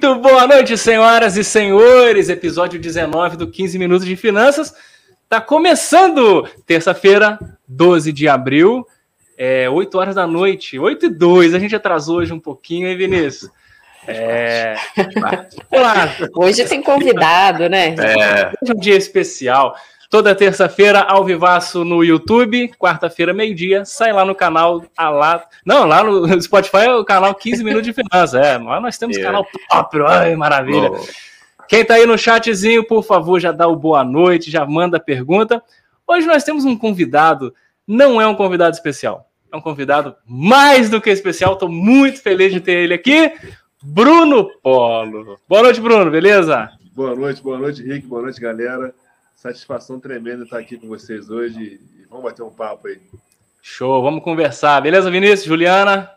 [0.00, 2.28] Muito boa noite, senhoras e senhores.
[2.28, 4.72] Episódio 19 do 15 Minutos de Finanças.
[5.28, 6.48] Tá começando!
[6.64, 7.36] Terça-feira,
[7.66, 8.86] 12 de abril,
[9.36, 11.52] é, 8 horas da noite, 8 e 2.
[11.52, 13.50] A gente atrasou hoje um pouquinho, hein, Vinícius?
[14.06, 14.76] É...
[15.68, 16.14] Olá.
[16.36, 17.96] Hoje tem convidado, né?
[17.98, 18.52] É.
[18.62, 19.74] Hoje é um dia especial.
[20.10, 25.44] Toda terça-feira, ao vivaço no YouTube, quarta-feira, meio-dia, sai lá no canal, a lá...
[25.66, 29.18] não, lá no Spotify é o canal 15 Minutos de Finanças, é, lá nós temos
[29.18, 29.22] é.
[29.22, 30.88] canal próprio, ai, maravilha.
[30.88, 31.02] Boa.
[31.68, 35.62] Quem tá aí no chatzinho, por favor, já dá o boa noite, já manda pergunta.
[36.06, 37.54] Hoje nós temos um convidado,
[37.86, 42.50] não é um convidado especial, é um convidado mais do que especial, estou muito feliz
[42.50, 43.30] de ter ele aqui,
[43.82, 45.38] Bruno Polo.
[45.46, 46.70] Boa noite, Bruno, beleza?
[46.94, 48.94] Boa noite, boa noite, Rick, boa noite, galera.
[49.38, 52.98] Satisfação tremenda estar aqui com vocês hoje e vamos bater um papo aí.
[53.62, 54.80] Show, vamos conversar.
[54.80, 55.44] Beleza, Vinícius?
[55.44, 56.10] Juliana?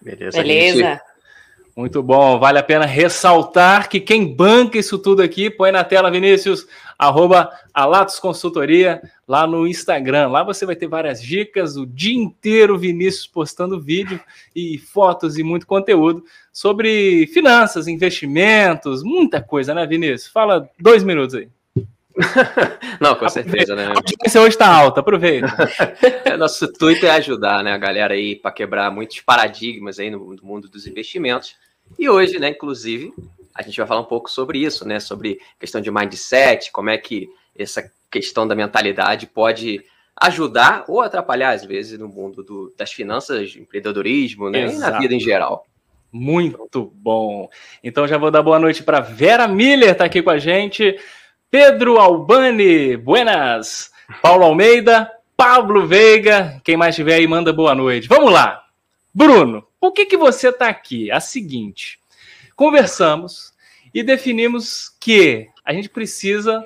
[0.00, 0.38] Beleza.
[0.38, 0.78] Beleza.
[0.78, 1.00] Gente.
[1.76, 2.38] Muito bom.
[2.38, 6.66] Vale a pena ressaltar que quem banca isso tudo aqui, põe na tela, Vinícius,
[6.98, 10.28] arroba Alatos Consultoria, lá no Instagram.
[10.28, 14.18] Lá você vai ter várias dicas, o dia inteiro Vinícius postando vídeo
[14.56, 20.32] e fotos e muito conteúdo sobre finanças, investimentos, muita coisa, né, Vinícius?
[20.32, 21.50] Fala dois minutos aí.
[23.00, 23.86] Não, com certeza, né?
[23.86, 25.46] A audiência hoje está alta, aproveita.
[26.24, 30.34] É, nosso intuito é ajudar né, a galera aí para quebrar muitos paradigmas aí no,
[30.34, 31.54] no, mundo dos investimentos.
[31.98, 33.12] E hoje, né, inclusive,
[33.54, 34.98] a gente vai falar um pouco sobre isso, né?
[35.00, 39.84] Sobre questão de mindset, como é que essa questão da mentalidade pode
[40.16, 44.66] ajudar ou atrapalhar, às vezes, no mundo do, das finanças, empreendedorismo, né?
[44.66, 45.66] E na vida em geral.
[46.12, 47.48] Muito bom.
[47.82, 50.96] Então já vou dar boa noite para Vera Miller, tá aqui com a gente.
[51.50, 53.92] Pedro Albani, buenas.
[54.20, 58.08] Paulo Almeida, Pablo Veiga, quem mais tiver aí manda boa noite.
[58.08, 58.64] Vamos lá.
[59.12, 61.10] Bruno, por que, que você está aqui?
[61.10, 61.98] A seguinte,
[62.56, 63.52] conversamos
[63.92, 66.64] e definimos que a gente precisa,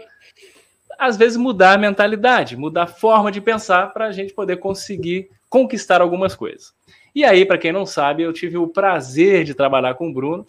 [0.99, 5.31] às vezes, mudar a mentalidade, mudar a forma de pensar para a gente poder conseguir
[5.49, 6.72] conquistar algumas coisas.
[7.15, 10.47] E aí, para quem não sabe, eu tive o prazer de trabalhar com o Bruno,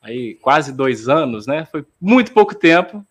[0.00, 1.66] aí quase dois anos, né?
[1.66, 3.04] Foi muito pouco tempo,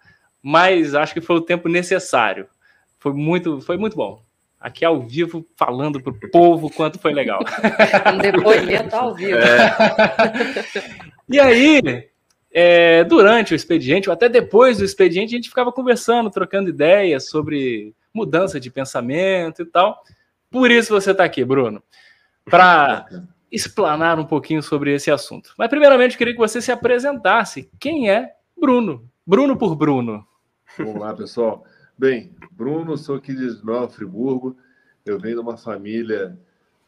[0.44, 2.48] mas acho que foi o tempo necessário.
[3.00, 4.22] Foi muito, foi muito bom.
[4.60, 7.40] Aqui ao vivo, falando para o povo quanto foi legal.
[8.14, 9.38] Um depoimento ao vivo.
[9.38, 9.76] É.
[11.30, 11.82] E aí,
[12.52, 17.28] é, durante o expediente, ou até depois do expediente, a gente ficava conversando, trocando ideias
[17.30, 20.04] sobre mudança de pensamento e tal.
[20.52, 21.82] Por isso você está aqui, Bruno,
[22.46, 23.08] para
[23.52, 25.54] explanar um pouquinho sobre esse assunto.
[25.58, 27.70] Mas, primeiramente, eu queria que você se apresentasse.
[27.80, 29.10] Quem é Bruno?
[29.26, 30.26] Bruno por Bruno.
[30.78, 31.64] Vamos lá, pessoal.
[31.96, 34.58] Bem, Bruno, sou aqui de Nova Friburgo.
[35.06, 36.36] Eu venho de uma família,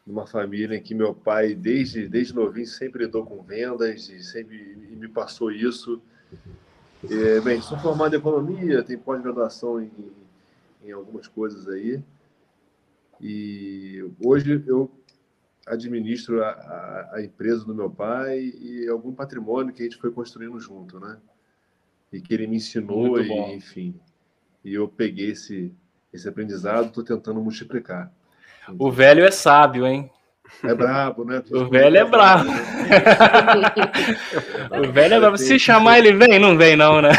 [0.04, 4.56] uma família em que meu pai, desde, desde novinho, sempre lidou com vendas e sempre
[4.90, 6.02] e me passou isso.
[7.08, 9.92] É, bem, sou formado em economia, tenho pós-graduação em,
[10.82, 12.02] em algumas coisas aí.
[13.20, 14.90] E hoje eu
[15.64, 20.10] administro a, a, a, empresa do meu pai e algum patrimônio que a gente foi
[20.10, 21.18] construindo junto, né?
[22.12, 23.94] E que ele me ensinou, e, enfim.
[24.64, 25.72] E eu peguei esse,
[26.12, 28.12] esse aprendizado, estou tentando multiplicar.
[28.78, 30.10] O velho é sábio, hein?
[30.62, 31.42] É brabo, né?
[31.50, 32.50] O velho é brabo.
[34.70, 35.36] o velho é brabo.
[35.36, 37.10] Se chamar ele vem, não vem não, né?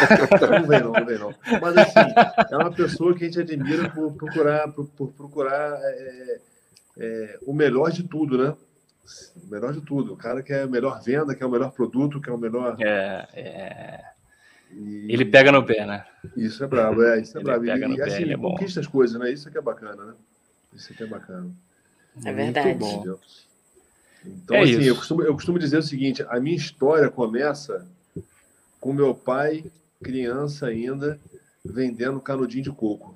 [0.49, 1.33] Não vem não, não vem não.
[1.61, 2.13] Mas assim,
[2.51, 6.39] é uma pessoa que a gente admira por procurar, por, por procurar é,
[6.97, 8.55] é, o melhor de tudo, né?
[9.35, 10.13] O melhor de tudo.
[10.13, 12.37] O cara que é a melhor venda, que é o melhor produto, que é o
[12.37, 12.77] melhor...
[12.79, 13.99] É, é...
[14.71, 15.07] E...
[15.11, 16.05] Ele pega no pé, né?
[16.35, 17.65] Isso é brabo, é, isso é ele brabo.
[17.65, 18.51] Pega e, no e, pé, assim, ele é bom.
[18.51, 19.31] conquista as coisas, né?
[19.31, 20.13] Isso que é bacana, né?
[20.73, 21.49] Isso que é bacana.
[22.25, 22.73] É verdade.
[22.75, 23.17] bom.
[24.25, 27.87] Então, é assim, eu costumo, eu costumo dizer o seguinte: a minha história começa
[28.79, 29.65] com meu pai,
[30.03, 31.19] criança ainda,
[31.63, 33.15] vendendo canudinho de coco.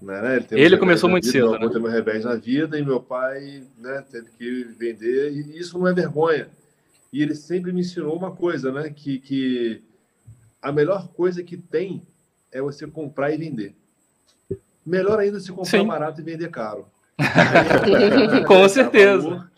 [0.00, 0.36] Né?
[0.50, 1.58] Ele, ele começou muito vida, cedo.
[1.58, 1.68] Né?
[1.68, 5.86] Teve um revés na vida e meu pai né, teve que vender, e isso não
[5.86, 6.48] é vergonha.
[7.12, 8.90] E ele sempre me ensinou uma coisa, né?
[8.90, 9.82] Que, que
[10.66, 12.02] a melhor coisa que tem
[12.50, 13.72] é você comprar e vender.
[14.84, 15.86] Melhor ainda se comprar Sim.
[15.86, 16.88] barato e vender caro.
[18.48, 19.22] Com certeza.
[19.22, 19.50] Valor,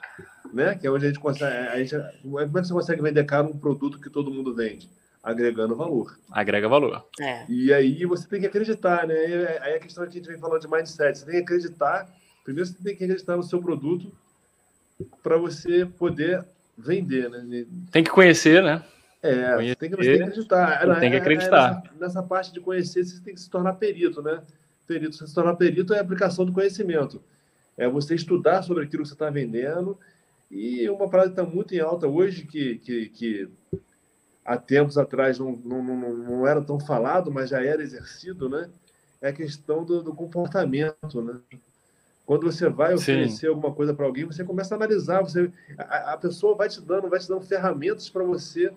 [0.52, 0.74] né?
[0.74, 1.68] Que é onde a gente consegue.
[1.68, 4.90] A gente, como é que você consegue vender caro um produto que todo mundo vende?
[5.22, 6.14] Agregando valor.
[6.30, 7.02] Agrega valor.
[7.18, 7.46] É.
[7.48, 9.14] E aí você tem que acreditar, né?
[9.62, 11.20] Aí a questão que a gente vem falando de mindset.
[11.20, 12.06] Você tem que acreditar.
[12.44, 14.12] Primeiro você tem que acreditar no seu produto
[15.22, 16.44] para você poder
[16.76, 17.64] vender, né?
[17.90, 18.84] Tem que conhecer, né?
[19.22, 21.00] É, conhecer, tem, que, tem que acreditar.
[21.00, 21.82] Tem que acreditar.
[21.82, 24.42] nessa, nessa, parte de conhecer, você tem que se tornar perito, né?
[24.86, 27.22] Perito, você se tornar perito é a aplicação do conhecimento.
[27.76, 29.98] É você estudar sobre aquilo que você está vendendo.
[30.50, 33.48] E uma parada que está muito em alta hoje, que, que, que
[34.44, 38.70] há tempos atrás não, não, não, não era tão falado, mas já era exercido, né?
[39.20, 41.38] É a questão do, do comportamento, né?
[42.24, 43.46] Quando você vai oferecer Sim.
[43.48, 47.08] alguma coisa para alguém, você começa a analisar, você, a, a, pessoa vai te dando,
[47.08, 48.70] vai te dando ferramentas para você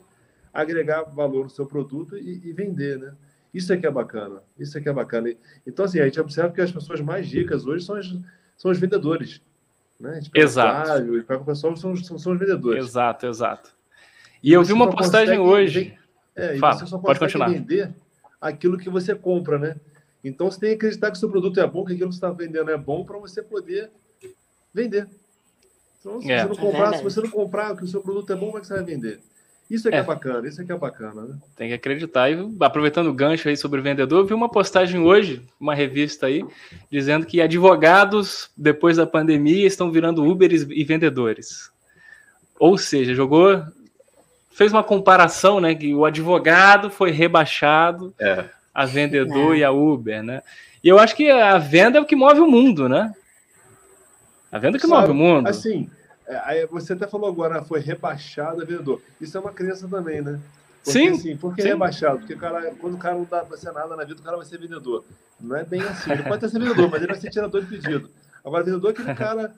[0.54, 3.14] agregar valor no seu produto e, e, vender, né?
[3.54, 5.34] Isso é que é bacana, isso é que é bacana.
[5.68, 8.08] Então, assim, a gente observa que as pessoas mais ricas hoje são, as,
[8.58, 9.42] são os vendedores.
[10.00, 10.20] Né?
[10.34, 11.18] Exato.
[11.18, 12.84] E para o pessoal são, são, são, os vendedores.
[12.84, 13.72] Exato, exato.
[14.42, 15.98] E, e eu vi uma postagem hoje.
[16.36, 17.50] É, Fala, você só pode continuar.
[17.50, 17.94] vender
[18.40, 19.76] aquilo que você compra, né?
[20.24, 22.26] Então você tem que acreditar que o seu produto é bom, que aquilo que você
[22.26, 23.92] está vendendo é bom para você poder
[24.74, 25.08] vender.
[26.00, 26.48] Então, se, é.
[26.48, 28.62] você não comprar, se você não comprar que o seu produto é bom, como é
[28.62, 29.20] que você vai vender?
[29.72, 31.38] Isso é que é, é bacana, isso é que é bacana, né?
[31.56, 32.30] Tem que acreditar.
[32.30, 36.26] E aproveitando o gancho aí sobre o vendedor, eu vi uma postagem hoje, uma revista
[36.26, 36.44] aí,
[36.92, 41.72] dizendo que advogados, depois da pandemia, estão virando Uberes e vendedores.
[42.60, 43.64] Ou seja, jogou.
[44.52, 45.74] Fez uma comparação, né?
[45.74, 48.44] Que o advogado foi rebaixado é.
[48.74, 49.60] a vendedor é.
[49.60, 50.42] e a Uber, né?
[50.84, 53.14] E eu acho que a venda é o que move o mundo, né?
[54.52, 55.48] A venda é que Sabe, move o mundo.
[55.48, 55.90] Assim,
[56.32, 59.02] é, você até falou agora, foi rebaixado a vendedor.
[59.20, 60.40] Isso é uma crença também, né?
[60.84, 61.10] Porque, sim.
[61.10, 62.20] Assim, por que rebaixado?
[62.20, 64.46] Porque cara, quando o cara não dá pra ser nada na vida, o cara vai
[64.46, 65.04] ser vendedor.
[65.40, 66.12] Não é bem assim.
[66.12, 68.10] Ele pode até ser vendedor, mas ele vai ser tirador de pedido.
[68.44, 69.54] Agora, vendedor é aquele cara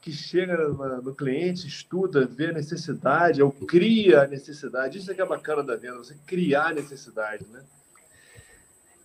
[0.00, 4.98] que chega no cliente, estuda, vê a necessidade, ou cria a necessidade.
[4.98, 7.60] Isso é que é bacana da venda, você criar a necessidade, né?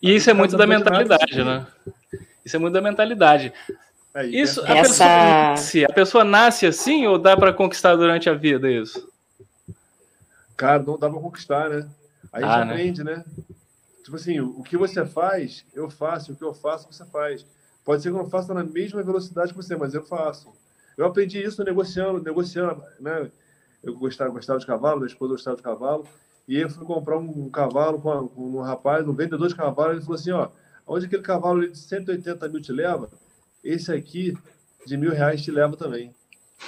[0.02, 1.68] E isso é muito da mentalidade, né?
[2.46, 3.52] Isso é muito da mentalidade.
[4.16, 5.04] É, isso, a, Essa...
[5.04, 9.12] pessoa nasce, a pessoa nasce assim ou dá para conquistar durante a vida isso?
[10.56, 11.86] Cara, não dá para conquistar, né?
[12.32, 12.72] Aí ah, né?
[12.72, 13.26] aprende, né?
[14.06, 17.46] Tipo assim, o que você faz, eu faço, o que eu faço, você faz.
[17.84, 20.54] Pode ser que eu não faça na mesma velocidade que você, mas eu faço.
[20.98, 23.30] Eu aprendi isso negociando, negociando, né?
[23.84, 26.08] Eu gostava, gostava de cavalo, minha esposa gostava de cavalo,
[26.48, 30.02] e eu fui comprar um, cavalo com, com um rapaz, um vendedor de cavalo, ele
[30.02, 30.48] falou assim, ó,
[30.88, 33.10] onde aquele cavalo de 180 mil te leva,
[33.66, 34.38] esse aqui
[34.86, 36.16] de mil reais te leva também.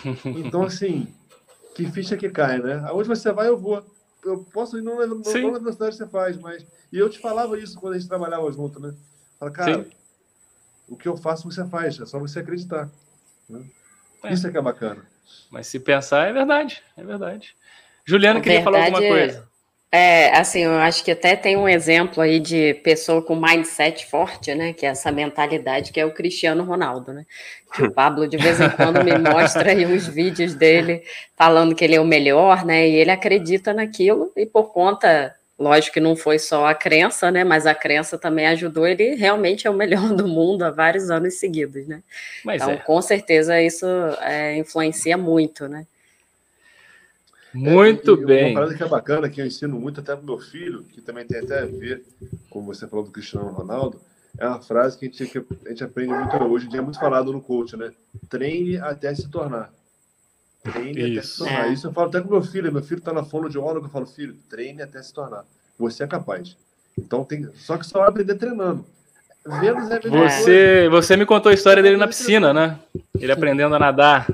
[0.25, 1.07] Então, assim,
[1.75, 2.83] que ficha que cai, né?
[2.87, 3.85] Aonde você vai, eu vou.
[4.25, 6.65] Eu posso ir não, não, não na velocidade que você faz, mas.
[6.91, 8.93] E eu te falava isso quando a gente trabalhava junto, né?
[9.39, 9.89] Fala, cara, Sim.
[10.89, 12.89] o que eu faço, você faz, é só você acreditar.
[13.47, 13.63] Né?
[14.23, 14.33] É.
[14.33, 15.05] Isso é que é bacana.
[15.51, 17.55] Mas se pensar, é verdade, é verdade.
[18.03, 19.39] Juliana, queria verdade, falar alguma coisa.
[19.39, 19.56] É,
[20.33, 24.73] assim, eu acho que até tem um exemplo aí de pessoa com mindset forte, né?
[24.73, 27.25] Que é essa mentalidade que é o Cristiano Ronaldo, né?
[27.73, 31.03] Que o Pablo de vez em quando me mostra aí uns vídeos dele
[31.37, 32.87] falando que ele é o melhor, né?
[32.87, 37.45] E ele acredita naquilo e por conta, lógico que não foi só a crença, né?
[37.45, 41.35] Mas a crença também ajudou ele realmente é o melhor do mundo há vários anos
[41.35, 42.03] seguidos, né?
[42.43, 42.77] Mas então, é.
[42.77, 43.85] com certeza isso
[44.21, 45.87] é, influencia muito, né?
[47.57, 48.51] Muito é, bem.
[48.51, 51.25] Uma parada que é bacana, que eu ensino muito até para meu filho, que também
[51.25, 52.03] tem até a ver
[52.49, 53.99] com você falou do Cristiano Ronaldo,
[54.37, 56.83] é uma frase que a gente, que a gente aprende muito hoje em dia, é
[56.83, 57.91] muito falado no coach, né?
[58.29, 59.71] Treine até se tornar.
[60.63, 61.17] Treine Isso.
[61.17, 61.67] até se tornar.
[61.67, 61.73] É.
[61.73, 62.71] Isso eu falo até com meu filho.
[62.71, 65.43] Meu filho está na fonoaudióloga, eu falo, filho, treine até se tornar.
[65.79, 66.55] Você é capaz.
[66.97, 67.49] Então tem.
[67.55, 68.85] Só que só vai aprender treinando.
[69.59, 72.79] Vênus é você, você me contou a história dele na piscina, né?
[73.17, 74.27] Ele aprendendo a nadar.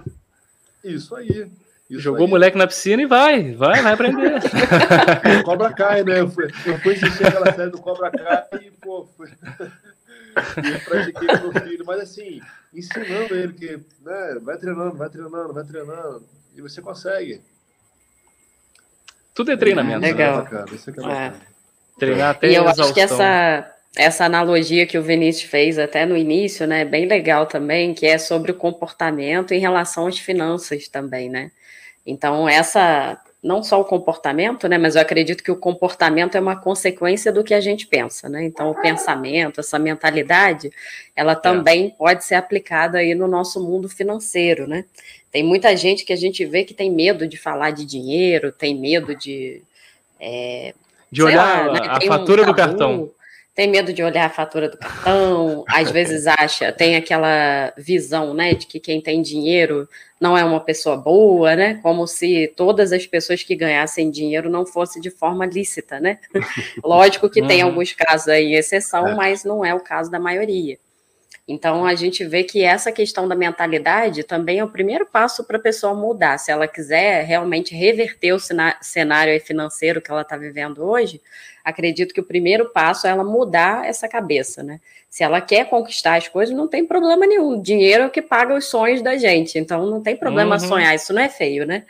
[0.84, 1.50] Isso aí.
[1.94, 4.34] Isso Jogou o moleque na piscina e vai, vai, vai aprender.
[5.40, 6.22] o Cobra cai, né?
[6.22, 9.30] Eu fui, eu fui assistir aquela série do Cobra Kai e, pô, fui...
[9.30, 12.42] e eu pratiquei com meu filho, mas assim,
[12.74, 17.42] ensinando ele que, né, vai treinando, vai treinando, vai treinando, e você consegue.
[19.36, 20.04] Tudo é treinamento.
[20.04, 20.48] É legal.
[20.52, 20.66] Né?
[20.74, 21.34] Isso é, é.
[22.00, 26.18] Treinar até E eu acho que essa, essa analogia que o Vinícius fez até no
[26.18, 30.88] início, né, é bem legal também, que é sobre o comportamento em relação às finanças
[30.88, 31.52] também, né?
[32.05, 36.55] Então, essa, não só o comportamento, né, mas eu acredito que o comportamento é uma
[36.55, 38.43] consequência do que a gente pensa, né?
[38.43, 40.72] Então, o pensamento, essa mentalidade,
[41.15, 41.36] ela é.
[41.36, 41.89] também é.
[41.89, 44.86] pode ser aplicada aí no nosso mundo financeiro, né?
[45.31, 48.75] Tem muita gente que a gente vê que tem medo de falar de dinheiro, tem
[48.75, 49.62] medo de.
[50.19, 50.74] É,
[51.12, 51.79] de olhar lá, né?
[51.88, 53.12] a fatura um do cartão
[53.55, 58.53] tem medo de olhar a fatura do cartão, às vezes acha, tem aquela visão, né,
[58.55, 59.88] de que quem tem dinheiro
[60.19, 64.65] não é uma pessoa boa, né, como se todas as pessoas que ganhassem dinheiro não
[64.65, 66.17] fosse de forma lícita, né.
[66.83, 67.69] Lógico que tem uhum.
[67.69, 69.15] alguns casos aí exceção, é.
[69.15, 70.77] mas não é o caso da maioria.
[71.46, 75.58] Então, a gente vê que essa questão da mentalidade também é o primeiro passo para
[75.58, 76.38] a pessoa mudar.
[76.38, 81.22] Se ela quiser realmente reverter o cenário financeiro que ela está vivendo hoje,
[81.62, 84.80] acredito que o primeiro passo é ela mudar essa cabeça, né?
[85.10, 87.62] Se ela quer conquistar as coisas, não tem problema nenhum.
[87.62, 89.60] Dinheiro é o que paga os sonhos da gente.
[89.60, 90.68] Então, não tem problema uhum.
[90.68, 91.84] sonhar, isso não é feio, né?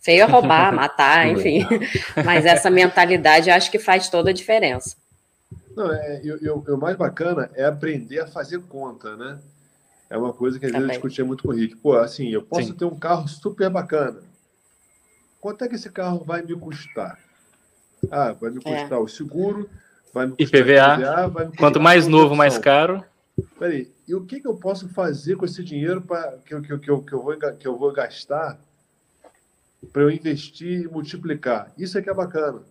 [0.00, 1.64] Você ia roubar, matar, enfim.
[2.24, 4.96] Mas essa mentalidade acho que faz toda a diferença.
[5.76, 9.38] Não, é, eu, eu, o mais bacana é aprender a fazer conta, né?
[10.08, 11.76] É uma coisa que às vezes eu discutia muito com o Rick.
[11.76, 12.72] Pô, assim, eu posso Sim.
[12.72, 14.22] ter um carro super bacana.
[15.38, 17.18] Quanto é que esse carro vai me custar?
[18.10, 18.62] Ah, vai me é.
[18.62, 19.02] custar é.
[19.02, 19.68] o seguro,
[20.14, 20.94] vai me custar IPVA.
[20.94, 23.04] IPVA vai me Quanto mais novo, mais caro.
[23.58, 26.90] Peraí, e o que, que eu posso fazer com esse dinheiro pra, que, que, que,
[26.90, 28.58] eu, que, eu vou, que eu vou gastar
[29.92, 31.70] para eu investir e multiplicar?
[31.76, 32.62] Isso é que é bacana.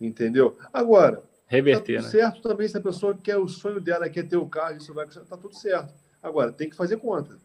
[0.00, 0.58] Entendeu?
[0.72, 2.08] Agora, reverter, tá né?
[2.08, 5.06] certo também se a pessoa quer o sonho dela quer ter o carro, isso vai
[5.06, 5.92] tá tudo certo.
[6.22, 7.36] Agora, tem que fazer conta.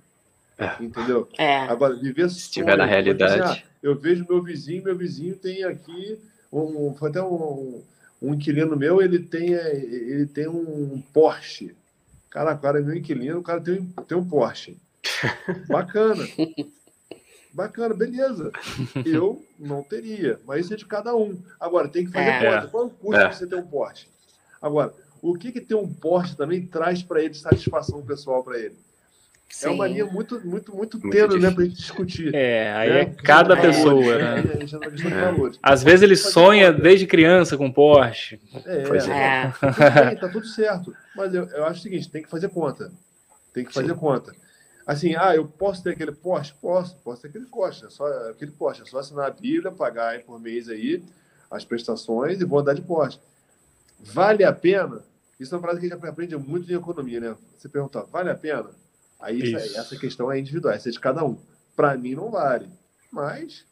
[0.58, 0.84] É.
[0.84, 1.28] Entendeu?
[1.38, 1.58] É.
[1.64, 3.42] Agora, viver Se estiver na realidade.
[3.42, 6.20] Assim, ah, eu vejo meu vizinho, meu vizinho tem aqui
[6.52, 7.84] um, foi até um,
[8.22, 11.76] um inquilino meu, ele tem, ele tem um Porsche.
[12.30, 14.78] Cara, cara é meu inquilino, o cara tem, tem um Porsche.
[15.68, 16.28] Bacana.
[17.54, 18.52] Bacana, beleza.
[19.06, 21.38] Eu não teria, mas isso é de cada um.
[21.60, 22.56] Agora, tem que fazer é.
[22.56, 22.68] conta.
[22.68, 23.28] Qual é o custo é.
[23.28, 24.08] de você ter um Porsche?
[24.62, 28.76] Agora, o que, que ter um Porsche também traz para ele satisfação pessoal para ele?
[29.52, 29.68] Sim.
[29.68, 32.34] É uma linha muito, muito, muito, muito tênue, né, para a gente discutir.
[32.34, 33.02] É, aí né?
[33.02, 34.44] é cada é, pessoa, é, né?
[34.54, 35.60] É.
[35.62, 38.40] Às vezes ele sonha desde criança com Porsche.
[38.66, 39.54] É, pois é.
[39.60, 40.96] Tá, bem, tá tudo certo.
[41.14, 42.92] Mas eu, eu acho o seguinte, tem que fazer conta.
[43.54, 44.00] Tem que fazer Sim.
[44.00, 44.34] conta.
[44.92, 46.54] Assim, ah, eu posso ter aquele Porsche?
[46.60, 47.86] Posso, posso ter aquele Porsche.
[47.86, 48.82] É só, aquele Porsche.
[48.82, 51.02] É só assinar a Bíblia, pagar aí por mês aí
[51.50, 53.18] as prestações e vou andar de Porsche.
[54.02, 55.02] Vale a pena?
[55.40, 57.38] Isso é uma frase que a gente aprende muito em economia, né?
[57.58, 58.70] Você perguntar, vale a pena?
[59.18, 59.80] Aí isso.
[59.80, 61.38] essa questão é individual, essa é de cada um.
[61.74, 62.68] Para mim não vale,
[63.10, 63.66] mas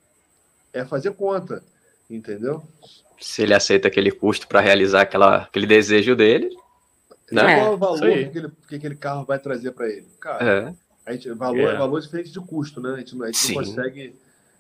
[0.71, 1.61] é fazer conta,
[2.09, 2.63] entendeu?
[3.19, 6.49] Se ele aceita aquele custo para realizar aquela, aquele desejo dele,
[7.29, 7.59] né?
[7.59, 10.07] Qual é o valor que aquele, que aquele carro vai trazer para ele?
[10.21, 10.88] Cara, é.
[11.09, 11.77] A gente, valor é.
[11.77, 12.93] valor diferente de custo, né?
[12.93, 14.15] A gente, a gente não consegue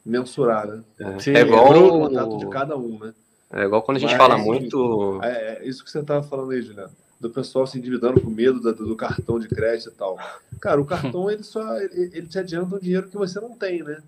[0.05, 0.83] mensurar, né?
[0.99, 3.13] É, Sim, é igual o contato de cada um, né?
[3.51, 5.19] É igual quando a gente Mas, fala muito.
[5.23, 5.29] É,
[5.63, 8.73] é, isso que você estava falando aí, Juliano do pessoal se endividando com medo do,
[8.73, 10.17] do, cartão de crédito e tal.
[10.61, 13.83] Cara, o cartão ele só ele, ele te adianta um dinheiro que você não tem,
[13.83, 14.01] né?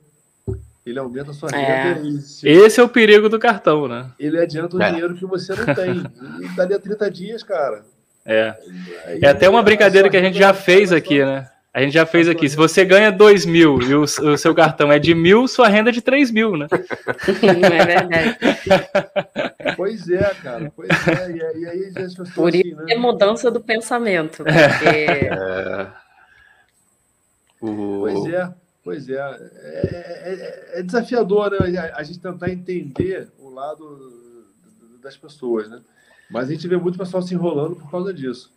[0.85, 1.93] Ele aumenta a sua é.
[1.93, 2.23] renda.
[2.43, 4.09] Esse é o perigo do cartão, né?
[4.17, 4.89] Ele adianta um é.
[4.89, 6.03] dinheiro que você não tem.
[6.41, 7.83] E dali a 30 dias, cara.
[8.25, 8.55] É.
[9.21, 11.50] é até uma brincadeira que a gente já fez aqui, né?
[11.73, 12.49] A gente já fez aqui.
[12.49, 15.89] Se você ganha 2 mil e o, o, seu cartão é de mil, sua renda
[15.89, 16.67] é de 3 mil, né?
[17.41, 18.37] Não é verdade.
[19.77, 20.71] Pois é, cara.
[20.75, 21.57] Pois é.
[21.57, 22.93] E, aí as pessoas Por isso assim, né?
[22.93, 24.43] é mudança do pensamento.
[24.43, 24.89] Porque...
[24.89, 25.87] É.
[27.59, 28.53] Pois é.
[28.83, 29.15] Pois é.
[29.15, 31.91] É, é, é desafiador né?
[31.95, 34.45] a gente tentar entender o lado
[35.01, 35.81] das pessoas, né?
[36.29, 38.51] Mas a gente vê muito pessoal se enrolando por causa disso.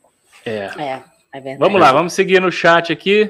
[0.44, 0.64] É.
[0.80, 1.04] É.
[1.34, 3.28] É vamos lá, vamos seguir no chat aqui.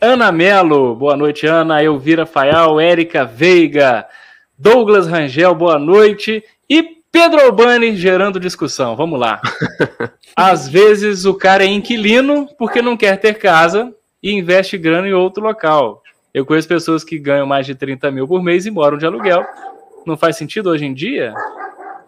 [0.00, 1.80] Ana Melo, boa noite, Ana.
[1.80, 4.04] Elvira Faial, Érica Veiga,
[4.58, 6.42] Douglas Rangel, boa noite.
[6.68, 8.96] E Pedro Albani gerando discussão.
[8.96, 9.40] Vamos lá.
[10.34, 15.12] Às vezes o cara é inquilino porque não quer ter casa e investe grana em
[15.12, 16.02] outro local.
[16.34, 19.46] Eu conheço pessoas que ganham mais de 30 mil por mês e moram de aluguel.
[20.04, 21.32] Não faz sentido hoje em dia?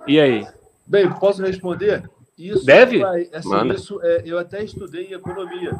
[0.04, 0.44] E aí?
[0.84, 2.02] Bem, posso responder?
[2.38, 2.98] Isso Deve?
[2.98, 5.72] Vai, assim, isso é, eu até estudei em economia.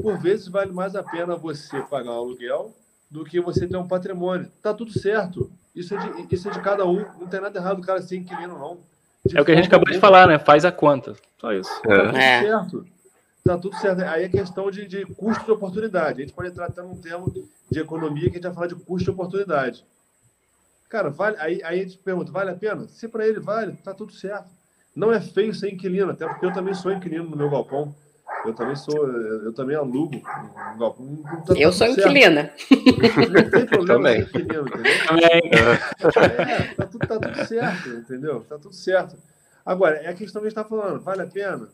[0.00, 2.74] Por vezes vale mais a pena você pagar um aluguel
[3.10, 4.50] do que você ter um patrimônio.
[4.62, 5.50] Tá tudo certo.
[5.74, 7.04] Isso é de, isso é de cada um.
[7.18, 8.78] Não tem nada errado o cara ser inquilino, não.
[9.26, 10.38] De é o que a gente acabou de falar, né?
[10.38, 11.14] Faz a conta.
[11.40, 11.70] Só isso.
[11.84, 11.96] É.
[11.96, 12.42] Tá tudo é.
[12.42, 12.86] certo.
[13.44, 14.02] Tá tudo certo.
[14.02, 16.22] Aí é questão de, de custo de oportunidade.
[16.22, 17.32] A gente pode entrar até num termo
[17.70, 19.84] de economia que a gente vai falar de custo de oportunidade.
[20.88, 22.86] Cara, vale, aí, aí a gente pergunta, vale a pena?
[22.88, 24.48] Se para ele vale, tá tudo certo.
[24.94, 27.94] Não é feio ser inquilino, até porque eu também sou inquilino no meu galpão.
[28.44, 31.22] Eu também sou, eu também alugo um galpão.
[31.46, 32.52] Tá eu sou inquilina.
[32.70, 34.20] Não tem problema também.
[34.20, 35.06] inquilino, entendeu?
[35.06, 35.50] Também.
[35.52, 38.40] É, tá tudo, tá tudo certo, entendeu?
[38.48, 39.16] Tá tudo certo.
[39.64, 41.68] Agora, é a questão que a gente está falando, vale a pena?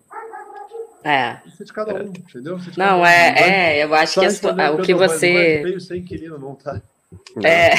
[1.03, 1.39] É.
[1.47, 2.57] Isso é de cada um, entendeu?
[2.57, 3.07] É não, um.
[3.07, 5.33] é, é, eu acho que a, o que você.
[5.33, 6.81] Não é feio ser inquilino, não, tá?
[7.43, 7.75] É,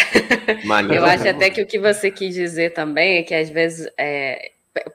[0.94, 4.52] eu acho até que o que você quis dizer também é que às vezes é,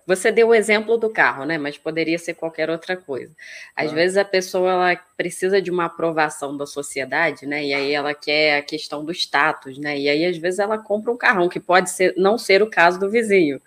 [0.07, 1.59] você deu o exemplo do carro, né?
[1.59, 3.35] Mas poderia ser qualquer outra coisa.
[3.75, 3.95] Às ah.
[3.95, 7.65] vezes a pessoa ela precisa de uma aprovação da sociedade, né?
[7.65, 9.99] E aí ela quer a questão do status, né?
[9.99, 12.99] E aí às vezes ela compra um carrão que pode ser não ser o caso
[12.99, 13.61] do vizinho.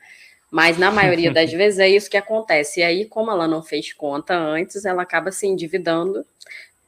[0.52, 2.80] Mas na maioria das vezes é isso que acontece.
[2.80, 6.26] E aí, como ela não fez conta antes, ela acaba se endividando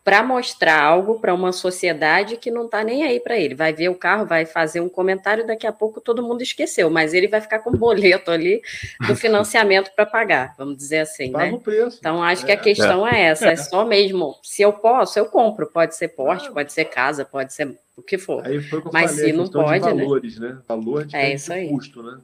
[0.03, 3.53] para mostrar algo para uma sociedade que não está nem aí para ele.
[3.53, 7.13] Vai ver o carro, vai fazer um comentário, daqui a pouco todo mundo esqueceu, mas
[7.13, 8.61] ele vai ficar com um boleto ali
[9.07, 11.51] do financiamento para pagar, vamos dizer assim, Paga né?
[11.53, 11.97] o preço.
[11.99, 15.67] Então acho que a questão é, essa, é só mesmo, se eu posso, eu compro,
[15.67, 16.51] pode ser porte, Ah.
[16.51, 18.43] pode ser casa, pode ser o que for.
[18.45, 20.03] Aí foi o que eu Mas falei, se não pode, de né?
[20.03, 20.57] valores, né?
[20.67, 21.69] Valor de É isso aí.
[21.69, 22.17] custo, né?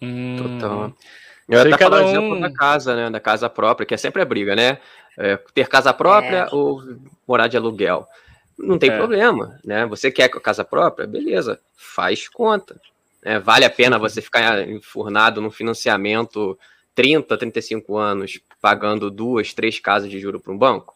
[0.00, 0.92] Hum, Total.
[1.46, 3.10] Eu até cada falar o um- exemplo da casa, né?
[3.10, 4.78] Da casa própria, que é sempre a briga, né?
[5.18, 6.54] É, ter casa própria É.
[6.54, 6.82] ou
[7.26, 8.06] morar de aluguel.
[8.58, 8.96] Não tem É.
[8.96, 9.84] problema, né?
[9.86, 11.06] Você quer casa própria?
[11.06, 12.80] Beleza, faz conta.
[13.22, 13.38] né?
[13.38, 16.58] vale a pena você ficar enfurnado num financiamento
[16.94, 20.94] 30, 35 anos, pagando duas, três casas de juro para um banco?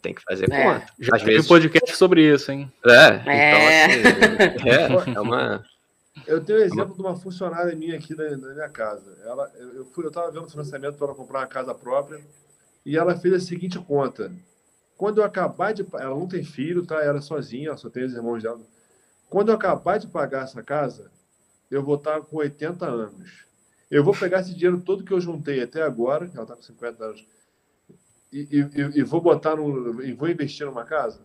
[0.00, 0.62] Tem que fazer É.
[0.74, 0.86] conta.
[0.98, 1.48] Já Às teve vezes.
[1.48, 2.70] podcast sobre isso, hein?
[2.86, 3.84] É, É.
[3.86, 5.64] então assim, é, é uma.
[6.26, 9.16] Eu tenho um exemplo de uma funcionária minha aqui na, na minha casa.
[9.24, 12.20] Ela, eu, eu fui, eu estava vendo financiamento para ela comprar uma casa própria
[12.84, 14.32] e ela fez a seguinte conta.
[14.96, 15.84] Quando eu acabar de.
[15.94, 17.02] Ela não tem filho, tá?
[17.02, 18.60] Ela é sozinha, ela só tem os irmãos dela.
[19.28, 21.10] Quando eu acabar de pagar essa casa,
[21.70, 23.44] eu vou estar com 80 anos.
[23.90, 27.04] Eu vou pegar esse dinheiro todo que eu juntei até agora, ela está com 50
[27.04, 27.26] anos,
[28.32, 30.02] e, e- e vou botar no.
[30.02, 31.20] e vou investir numa casa?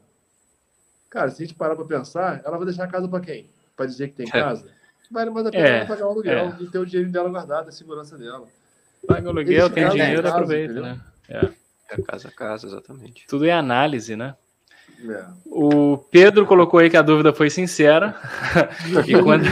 [1.10, 3.50] Cara, se a gente parar para pensar, ela vai deixar a casa para quem?
[3.76, 4.70] Para dizer que tem casa?
[5.10, 6.58] Vale mais a pena É, pagar o aluguel é.
[6.60, 8.46] e ter o dinheiro dela guardado, a segurança dela.
[9.08, 10.84] Paga o aluguel, tem é dinheiro, aproveita, entendeu?
[10.96, 11.02] né?
[11.30, 11.50] É.
[11.90, 13.26] É casa a casa, exatamente.
[13.28, 14.36] Tudo é análise, né?
[15.10, 15.26] É.
[15.46, 18.20] O Pedro colocou aí que a dúvida foi sincera.
[19.06, 19.46] e, quando,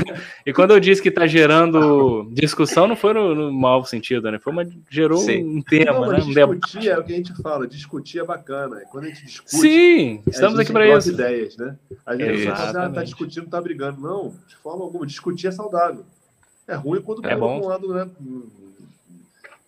[0.45, 4.39] e quando eu disse que está gerando discussão, não foi no, no mau sentido, né?
[4.39, 5.43] Foi uma, gerou Sim.
[5.43, 6.19] um tema, Não, né?
[6.23, 6.61] Um debate.
[6.61, 8.81] discutir é o que a gente fala, discutir é bacana.
[8.89, 11.11] Quando a gente discute, Sim, a estamos gente aqui para isso.
[11.11, 11.77] ideias, né?
[11.89, 14.01] Você fala assim, ah, tá discutindo, tá brigando.
[14.01, 15.05] Não, de forma alguma.
[15.05, 16.03] Discutir é saudável.
[16.67, 18.09] É ruim quando É pula um lado né,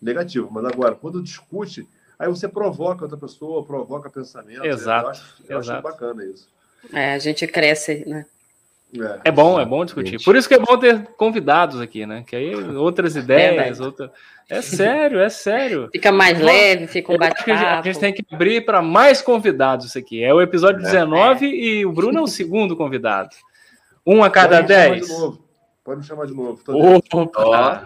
[0.02, 0.50] negativo.
[0.52, 1.88] Mas agora, quando discute,
[2.20, 4.66] aí você provoca outra pessoa, provoca pensamento.
[4.66, 5.84] Exato, Eu acho, eu acho exato.
[5.84, 6.48] bacana isso.
[6.94, 8.26] É, a gente cresce, né?
[9.26, 10.24] É bom, é bom discutir.
[10.24, 12.24] Por isso que é bom ter convidados aqui, né?
[12.26, 13.82] Que aí outras ideias, Verdade.
[13.84, 14.12] outra...
[14.50, 15.90] É sério, é sério.
[15.92, 18.00] Fica mais leve, fica um acho que a gente- bate-papo.
[18.00, 20.24] tem que abrir para mais convidados isso aqui.
[20.24, 23.32] É o episódio 19 e o Bruno é o segundo convidado.
[24.06, 25.38] Um a cada Pode
[25.96, 26.36] me chamar 10.
[26.36, 26.60] de novo.
[26.64, 27.08] Pode me chamar de novo.
[27.08, 27.20] Tô dentro.
[27.20, 27.84] Opa!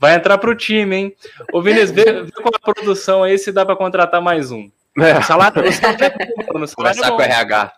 [0.00, 1.16] Vai entrar pro time, hein?
[1.52, 4.70] Ô, Vinícius, vê, vê com a produção aí se dá para contratar mais um.
[4.96, 6.62] O salário, o salário é bom.
[6.62, 7.22] O salário Conversar é com o.
[7.22, 7.72] RH.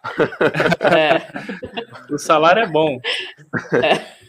[0.80, 2.12] É.
[2.12, 3.00] O salário é bom.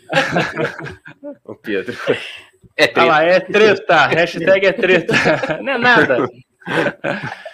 [1.43, 1.98] O Pedro.
[2.78, 3.06] É Olha treta.
[3.06, 4.06] lá, é treta.
[4.08, 5.13] Hashtag é treta.
[5.63, 6.28] Não é nada.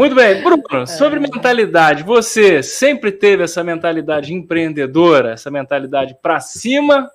[0.00, 7.10] Muito bem, Bruno, sobre mentalidade, você sempre teve essa mentalidade empreendedora, essa mentalidade para cima,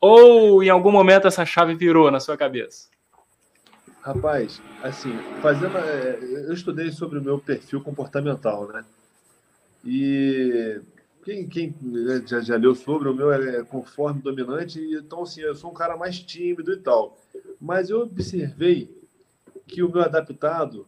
[0.00, 2.88] ou em algum momento essa chave virou na sua cabeça?
[4.00, 5.76] Rapaz, assim, fazendo.
[5.76, 8.86] é, Eu estudei sobre o meu perfil comportamental, né?
[9.84, 10.80] E
[11.26, 15.42] quem, quem né, já, já leu sobre, o meu é conforme dominante, e então, assim,
[15.42, 17.18] eu sou um cara mais tímido e tal.
[17.60, 18.90] Mas eu observei
[19.66, 20.86] que o meu adaptado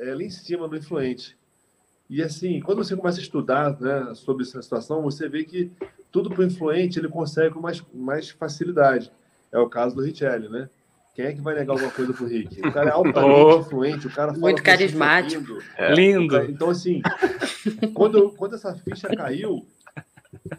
[0.00, 1.36] é lá em cima no influente.
[2.08, 5.70] E assim, quando você começa a estudar né, sobre essa situação, você vê que
[6.12, 9.10] tudo para o influente ele consegue com mais, mais facilidade.
[9.50, 10.68] É o caso do Richelli, né?
[11.14, 12.60] Quem é que vai negar alguma coisa pro Rick?
[12.60, 13.60] O cara é altamente Oh.
[13.60, 15.58] influente, o cara fala Muito carismático.
[15.76, 15.92] É.
[15.94, 16.36] Lindo.
[16.42, 17.00] Então, assim,
[17.94, 19.66] quando, eu- quando essa ficha caiu,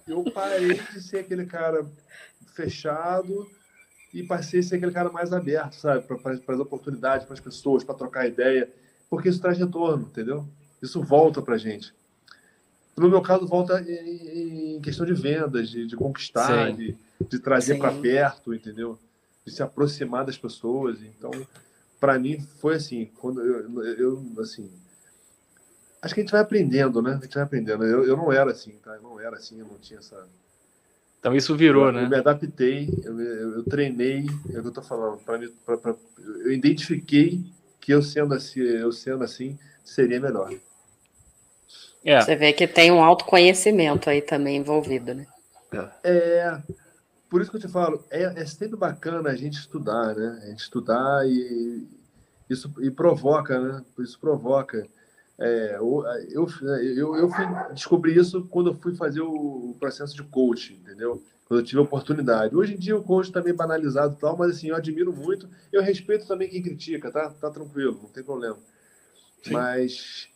[0.07, 1.85] eu parei de ser aquele cara
[2.55, 3.47] fechado
[4.13, 6.05] e passei a ser aquele cara mais aberto, sabe?
[6.07, 8.69] Para as oportunidades, para as pessoas, para trocar ideia.
[9.09, 10.47] Porque isso traz retorno, entendeu?
[10.81, 11.93] Isso volta para gente.
[12.95, 16.97] No meu caso, volta em, questão de vendas, de, de conquistar, de,
[17.29, 18.97] de trazer para perto, entendeu?
[19.45, 20.99] De se aproximar das pessoas.
[21.01, 21.31] Então,
[21.99, 23.09] para mim, foi assim.
[23.19, 24.69] Quando eu, eu, assim,
[26.01, 27.17] acho que a gente vai aprendendo, né?
[27.19, 27.83] A gente vai aprendendo.
[27.83, 28.95] Eu, eu não era assim, tá?
[28.95, 30.27] Eu não era assim, eu não tinha essa.
[31.19, 32.03] Então isso virou, eu, né?
[32.03, 35.19] eu me adaptei, eu, eu, eu treinei, é o que eu tô falando.
[35.19, 37.43] Pra mim, pra, pra- eu identifiquei
[37.87, 40.53] que eu sendo assim, eu sendo assim, seria melhor.
[42.03, 42.19] É.
[42.19, 45.25] Você vê que tem um autoconhecimento aí também envolvido, né?
[46.03, 46.61] É,
[47.29, 50.37] por isso que eu te falo, é, é sempre bacana a gente estudar, né?
[50.43, 51.87] A gente estudar e
[52.49, 53.81] isso e provoca, né?
[53.99, 54.85] Isso provoca.
[55.39, 56.03] É, eu,
[56.83, 61.23] eu, eu fui descobri isso quando eu fui fazer o processo de coaching, entendeu?
[61.47, 62.55] Quando eu tive a oportunidade.
[62.55, 65.47] Hoje em dia o coaching está meio banalizado e tal, mas assim, eu admiro muito.
[65.71, 67.29] Eu respeito também quem critica, tá?
[67.29, 68.57] Tá tranquilo, não tem problema.
[69.43, 69.53] Sim.
[69.53, 70.27] Mas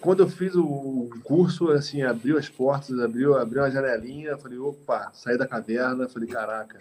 [0.00, 5.10] quando eu fiz o curso, assim, abriu as portas, abriu, abriu uma janelinha, falei, opa,
[5.14, 6.78] saí da caverna, falei, caraca,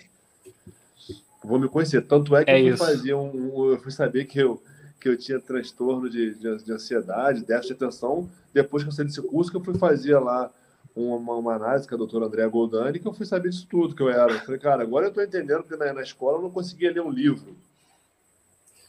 [1.44, 2.02] vou me conhecer.
[2.02, 2.86] Tanto é que É eu fui isso.
[2.86, 4.62] fazer um, um- eu fui saber que eu
[5.00, 9.06] que eu tinha transtorno de, de, de ansiedade, déficit de atenção, depois que eu saí
[9.06, 10.52] desse curso, que eu fui fazer lá
[11.00, 14.02] uma, uma análise com a doutora Andréa Goldani, que eu fui saber disso tudo que
[14.02, 14.32] eu era.
[14.32, 17.02] Eu falei, cara, agora eu estou entendendo que na, na escola eu não conseguia ler
[17.02, 17.56] um livro.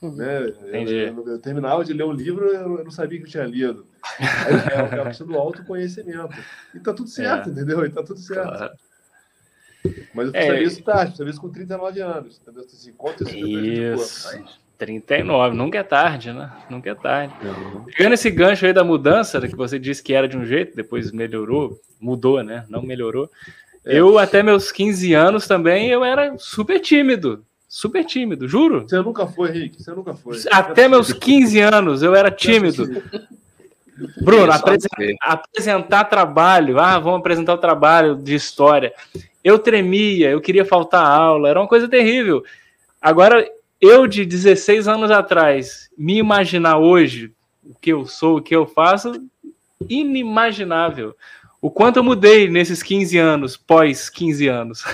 [0.03, 0.17] Uhum.
[0.17, 0.49] Né?
[0.49, 3.87] Eu, eu, terminava de ler um livro eu não sabia que eu tinha lido.
[4.19, 6.35] Aí, é, é a questão do autoconhecimento.
[6.75, 7.53] E tá tudo certo, é.
[7.53, 7.85] entendeu?
[7.85, 8.49] E tá tudo certo.
[8.49, 8.75] Claro.
[10.15, 12.41] Mas eu é, sabia isso tarde, sabia isso com 39 anos.
[12.41, 12.65] Entendeu?
[12.65, 14.61] Assim, conta isso, isso.
[14.81, 16.51] 39, nunca é tarde, né?
[16.71, 17.35] Nunca é tarde.
[17.43, 17.85] Uhum.
[17.85, 21.13] Pegando esse gancho aí da mudança, que você disse que era de um jeito, depois
[21.13, 22.65] melhorou, mudou, né?
[22.67, 23.29] Não melhorou.
[23.85, 23.99] É.
[23.99, 27.45] Eu, até meus 15 anos também, eu era super tímido.
[27.69, 28.89] Super tímido, juro.
[28.89, 29.83] Você nunca foi, Henrique?
[29.83, 30.39] Você nunca foi.
[30.51, 33.03] Até meus 15 anos eu era tímido.
[34.25, 36.81] Bruno, apresentar, apresentar trabalho.
[36.81, 38.95] Ah, vamos apresentar o trabalho de história.
[39.45, 42.43] Eu tremia, eu queria faltar aula, era uma coisa terrível.
[43.01, 43.47] Agora,
[43.81, 47.33] eu de 16 anos atrás, me imaginar hoje
[47.65, 49.13] o que eu sou, o que eu faço,
[49.89, 51.17] inimaginável.
[51.63, 54.85] O quanto eu mudei nesses 15 anos, pós 15 anos.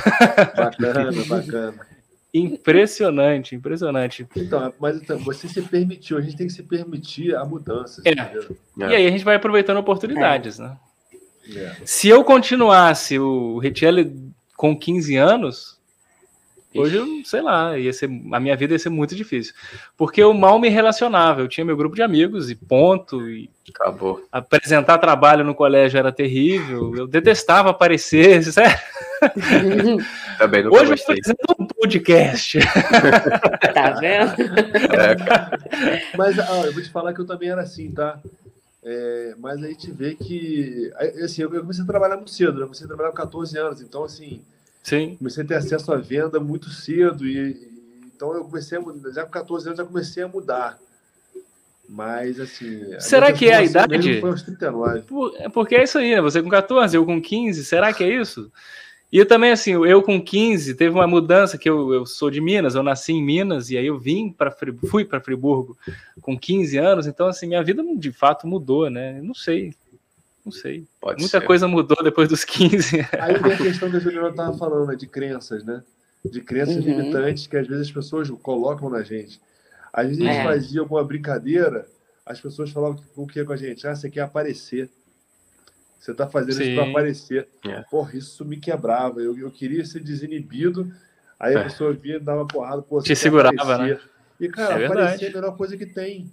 [0.56, 1.86] Bacana, bacana.
[2.34, 4.26] Impressionante, impressionante.
[4.36, 8.02] Então, mas então, você se permitiu, a gente tem que se permitir a mudança.
[8.04, 8.10] É.
[8.10, 8.90] é.
[8.90, 10.64] E aí a gente vai aproveitando oportunidades, é.
[10.64, 10.76] né?
[11.54, 11.76] É.
[11.84, 14.12] Se eu continuasse o Richelli
[14.56, 15.75] com 15 anos,
[16.78, 19.54] Hoje, eu, sei lá, ia ser, a minha vida ia ser muito difícil.
[19.96, 21.40] Porque eu mal me relacionava.
[21.40, 23.28] Eu tinha meu grupo de amigos e ponto.
[23.28, 24.24] E Acabou.
[24.30, 26.94] Apresentar trabalho no colégio era terrível.
[26.96, 28.42] Eu detestava aparecer.
[28.52, 28.78] Sério?
[30.38, 32.58] Também não Hoje eu apresento um podcast.
[33.74, 34.34] tá vendo?
[34.92, 38.20] É, Mas eu vou te falar que eu também era assim, tá?
[38.88, 40.92] É, mas aí te vê que.
[41.24, 42.60] Assim, eu comecei a trabalhar muito cedo, né?
[42.60, 44.40] Eu comecei a trabalhar com 14 anos, então assim
[44.86, 45.16] Sim.
[45.16, 47.76] Comecei a ter acesso à venda muito cedo e, e
[48.14, 50.78] então eu comecei a mudar, já com 14 anos já comecei a mudar.
[51.88, 54.20] Mas assim, será que é a idade?
[54.20, 55.02] Foi aos 39.
[55.02, 56.20] Por, é porque é isso aí, né?
[56.20, 58.50] Você com 14, eu com 15, será que é isso?
[59.12, 62.40] E eu também, assim, eu com 15, teve uma mudança que eu, eu sou de
[62.40, 64.54] Minas, eu nasci em Minas, e aí eu vim para
[64.88, 65.76] fui para Friburgo
[66.20, 69.20] com 15 anos, então, assim, minha vida de fato mudou, né?
[69.20, 69.74] Não sei.
[70.46, 70.86] Não sei.
[71.00, 71.46] Pode Muita ser.
[71.46, 73.00] coisa mudou depois dos 15.
[73.20, 75.82] Aí vem a questão que a Juliana estava falando, né, de crenças, né?
[76.24, 76.82] De crenças uhum.
[76.82, 79.40] limitantes que às vezes as pessoas colocam na gente.
[79.92, 80.44] Às vezes a gente é.
[80.44, 81.88] fazia alguma brincadeira,
[82.24, 83.86] as pessoas falavam o que com a gente?
[83.88, 84.88] Ah, você quer aparecer.
[85.98, 86.62] Você está fazendo Sim.
[86.64, 87.48] isso para aparecer.
[87.64, 87.82] É.
[87.90, 89.20] Porra, isso me quebrava.
[89.20, 90.92] Eu, eu queria ser desinibido.
[91.40, 91.62] Aí a é.
[91.64, 93.96] pessoa via, dava porrada, pô, Te segurava, aparecer.
[93.96, 94.00] né?
[94.38, 96.30] E, cara, é aparecer é a melhor coisa que tem.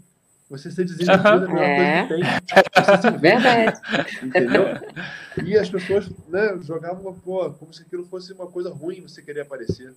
[0.50, 1.58] Você ser desinibido uhum.
[1.58, 3.18] é a melhor coisa que tem.
[3.20, 3.80] Verdade.
[4.22, 4.66] Entendeu?
[5.44, 9.42] E as pessoas né, jogavam pô, como se aquilo fosse uma coisa ruim você querer
[9.42, 9.94] aparecer.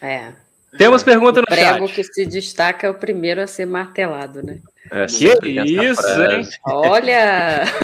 [0.00, 0.32] É.
[0.78, 1.96] Temos pergunta no o prego chat.
[1.96, 4.60] que se destaca é o primeiro a ser martelado, né?
[4.90, 6.48] É, que isso, hein?
[6.64, 7.64] Olha!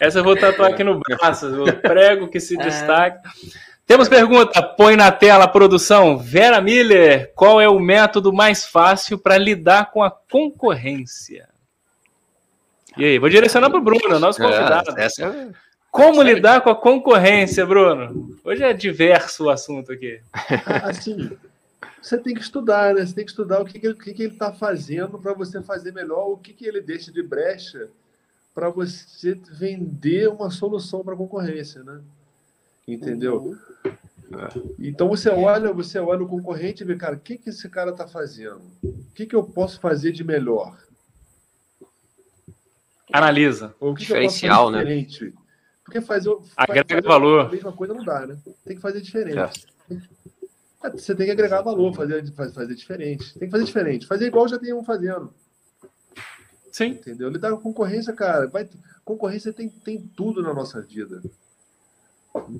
[0.00, 1.62] Essa eu vou tatuar aqui no braço.
[1.62, 2.64] O prego que se é.
[2.64, 3.22] destaca.
[3.88, 6.18] Temos pergunta, põe na tela a produção.
[6.18, 11.48] Vera Miller, qual é o método mais fácil para lidar com a concorrência?
[12.98, 15.00] E aí, vou direcionar para o Bruno, nosso é, convidado.
[15.00, 15.50] É, essa...
[15.90, 18.36] Como lidar com a concorrência, Bruno?
[18.44, 20.20] Hoje é diverso o assunto aqui.
[20.84, 21.30] Assim,
[22.02, 23.06] você tem que estudar, né?
[23.06, 26.28] Você tem que estudar o que, que, que ele está fazendo para você fazer melhor,
[26.28, 27.88] o que, que ele deixa de brecha
[28.54, 32.02] para você vender uma solução para a concorrência, né?
[32.86, 33.36] Entendeu?
[33.38, 33.67] Uhum.
[34.78, 37.90] Então você olha, você olha o concorrente e vê, cara, o que, que esse cara
[37.90, 38.60] está fazendo?
[38.82, 40.78] O que, que eu posso fazer de melhor?
[43.12, 43.74] Analisa.
[43.80, 45.02] Ou o que Diferencial, que eu posso fazer né?
[45.02, 45.24] diferente?
[45.24, 45.42] né?
[45.84, 47.46] Porque fazer, Agrega fazer valor.
[47.46, 48.38] a mesma coisa não dá, né?
[48.64, 49.66] Tem que fazer diferente.
[49.90, 50.90] É.
[50.90, 53.32] Você tem que agregar valor, fazer, fazer diferente.
[53.38, 54.06] Tem que fazer diferente.
[54.06, 55.32] Fazer igual já tem um fazendo.
[56.70, 56.90] Sim.
[56.90, 57.30] Entendeu?
[57.30, 58.46] Lidar com concorrência, cara.
[58.46, 58.68] Vai,
[59.04, 61.22] concorrência tem, tem tudo na nossa vida.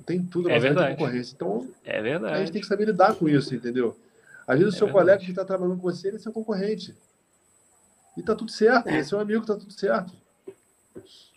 [0.05, 0.95] Tem tudo é verdade.
[0.95, 1.33] concorrência.
[1.35, 2.33] Então, é verdade.
[2.33, 3.97] a gente tem que saber lidar com isso, entendeu?
[4.47, 5.05] Às vezes é o seu verdade.
[5.05, 6.95] colega que está trabalhando com você, ele é seu concorrente.
[8.17, 8.91] E tá tudo certo, é.
[8.91, 10.13] ele é seu amigo, tá tudo certo.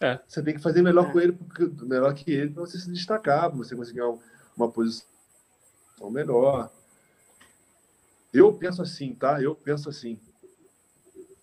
[0.00, 0.18] É.
[0.26, 1.12] Você tem que fazer melhor é.
[1.12, 1.38] com ele,
[1.82, 4.02] melhor que ele, para você se destacar, para você conseguir
[4.56, 5.06] uma posição
[6.10, 6.70] melhor.
[8.32, 9.40] Eu penso assim, tá?
[9.40, 10.18] Eu penso assim.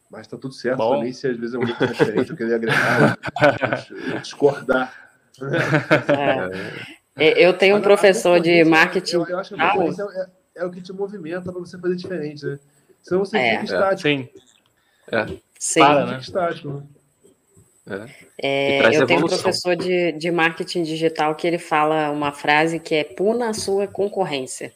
[0.10, 0.95] Mas tá tudo certo Bom.
[0.95, 3.17] também, se às vezes é um pouco diferente, eu queria agregar,
[4.21, 5.09] discordar.
[7.17, 7.25] É.
[7.25, 7.45] é.
[7.45, 9.17] Eu tenho um professor de marketing.
[9.17, 12.45] Eu, eu acho que a é, é, o que te movimenta para você fazer diferente,
[12.45, 12.60] né?
[13.02, 13.60] Senão você é.
[13.60, 14.02] fica estático.
[14.02, 14.30] Sim.
[15.12, 15.25] É.
[15.58, 15.80] Sim.
[15.80, 16.19] Para, né?
[16.19, 16.88] estático, né?
[18.38, 22.93] É, eu tenho um professor de, de marketing digital que ele fala uma frase que
[22.93, 24.71] é puna a sua concorrência.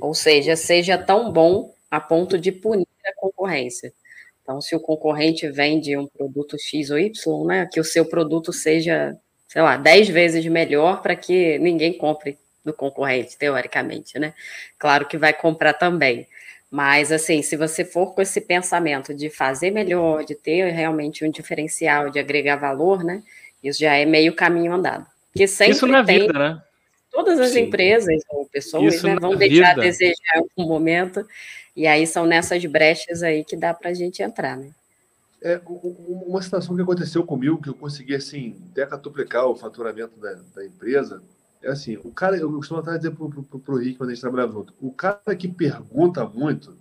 [0.00, 3.92] Ou seja, seja tão bom a ponto de punir a concorrência.
[4.42, 8.52] Então, se o concorrente vende um produto X ou Y, né, que o seu produto
[8.52, 9.16] seja,
[9.56, 14.34] sei lá, 10 vezes melhor para que ninguém compre do concorrente, teoricamente, né?
[14.78, 16.28] Claro que vai comprar também.
[16.70, 21.30] Mas, assim, se você for com esse pensamento de fazer melhor, de ter realmente um
[21.30, 23.22] diferencial, de agregar valor, né?
[23.64, 25.06] Isso já é meio caminho andado.
[25.32, 26.62] Porque sempre Isso na tem, vida, né?
[27.10, 27.60] Todas as Sim.
[27.60, 29.80] empresas ou pessoas né, vão deixar vida.
[29.80, 31.26] a desejar em algum momento,
[31.74, 34.68] e aí são nessas brechas aí que dá para a gente entrar, né?
[35.42, 40.64] É, uma situação que aconteceu comigo, que eu consegui, assim, decatuplicar o faturamento da, da
[40.64, 41.22] empresa,
[41.62, 44.20] é assim, o cara, eu costumo até dizer pro, pro, pro Rick quando a gente
[44.20, 46.76] trabalhava junto, o cara que pergunta muito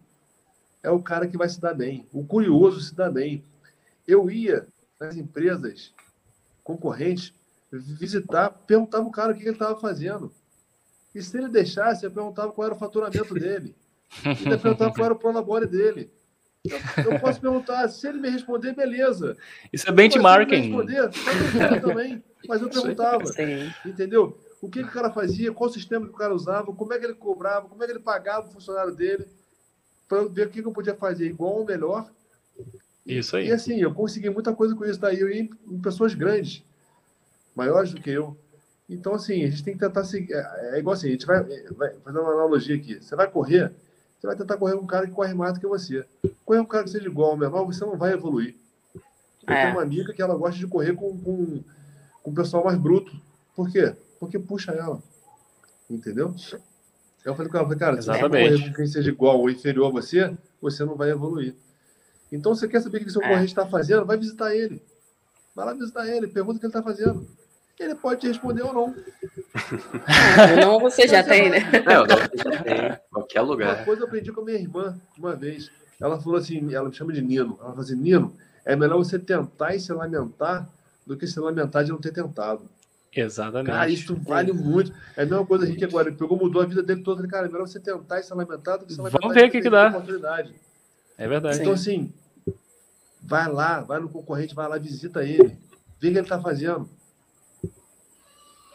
[0.84, 2.08] é o cara que vai se dar bem.
[2.14, 3.44] O curioso se dá bem.
[4.08, 4.68] Eu ia
[5.00, 5.92] nas empresas
[6.64, 7.34] concorrentes
[7.72, 10.32] visitar, perguntava o cara o que ele estava fazendo.
[11.14, 13.76] E se ele deixasse, eu perguntava qual era o faturamento dele.
[14.24, 16.12] E perguntava qual era o prolabore dele.
[16.70, 19.38] Eu, eu, posso perguntar, se ele me responder, beleza.
[19.72, 20.56] Isso é benchmarking.
[20.56, 22.24] Se ele me responder, também.
[22.48, 23.26] Mas eu perguntava.
[23.26, 23.72] Sim.
[23.86, 24.38] Entendeu?
[24.62, 27.06] O que, que o cara fazia, qual sistema que o cara usava, como é que
[27.06, 29.26] ele cobrava, como é que ele pagava o funcionário dele,
[30.08, 32.10] para eu ver o que, que eu podia fazer igual ou melhor.
[33.06, 33.48] Isso aí.
[33.48, 36.64] E assim, eu consegui muita coisa com isso daí, eu ia em, em pessoas grandes,
[37.56, 38.36] maiores do que eu.
[38.90, 40.34] Então, assim, a gente tem que tentar seguir.
[40.34, 42.96] É, é igual assim, a gente vai, vai fazer uma analogia aqui.
[42.96, 43.72] Você vai correr,
[44.26, 46.04] você vai tentar correr com um cara que corre mais do que você.
[46.44, 48.56] Correr com um cara que seja igual ou menor, você não vai evoluir.
[49.48, 49.62] Eu é.
[49.62, 51.64] tenho uma amiga que ela gosta de correr com, com,
[52.24, 53.16] com o pessoal mais bruto.
[53.56, 53.96] Por quê?
[54.20, 55.02] Porque puxa ela.
[55.88, 56.34] Entendeu?
[57.24, 59.92] Eu falei com ela, cara, se você correr com quem seja igual ou inferior a
[59.92, 61.56] você, você não vai evoluir.
[62.32, 63.26] Então, você quer saber o que o seu é.
[63.26, 64.06] concorrente está fazendo?
[64.06, 64.82] Vai visitar ele.
[65.54, 67.28] Vai lá visitar ele, pergunta o que ele está fazendo.
[67.80, 68.96] Ele pode te responder ou não.
[70.62, 71.60] não, você já tem, né?
[71.86, 73.00] Não, não, já tem.
[73.12, 73.76] Qualquer lugar.
[73.76, 75.70] Uma coisa eu aprendi com a minha irmã uma vez.
[76.00, 77.58] Ela falou assim, ela me chama de Nino.
[77.60, 80.70] Ela falou assim, Nino, é melhor você tentar e se lamentar
[81.06, 82.70] do que se lamentar de não ter tentado.
[83.14, 83.68] Exatamente.
[83.68, 84.94] Cara, isso vale muito.
[85.16, 86.10] É a mesma coisa que agora.
[86.10, 87.18] Ele pegou, mudou a vida dele toda.
[87.18, 89.22] Falei, cara, é melhor você tentar e se lamentar do que se lamentar.
[89.22, 89.90] Vamos ver o que, que dá.
[89.90, 90.54] Oportunidade.
[91.18, 91.60] É verdade.
[91.62, 92.14] Então, assim,
[93.22, 95.58] vai lá, vai no concorrente, vai lá, visita ele,
[96.00, 96.90] vê o que ele está fazendo.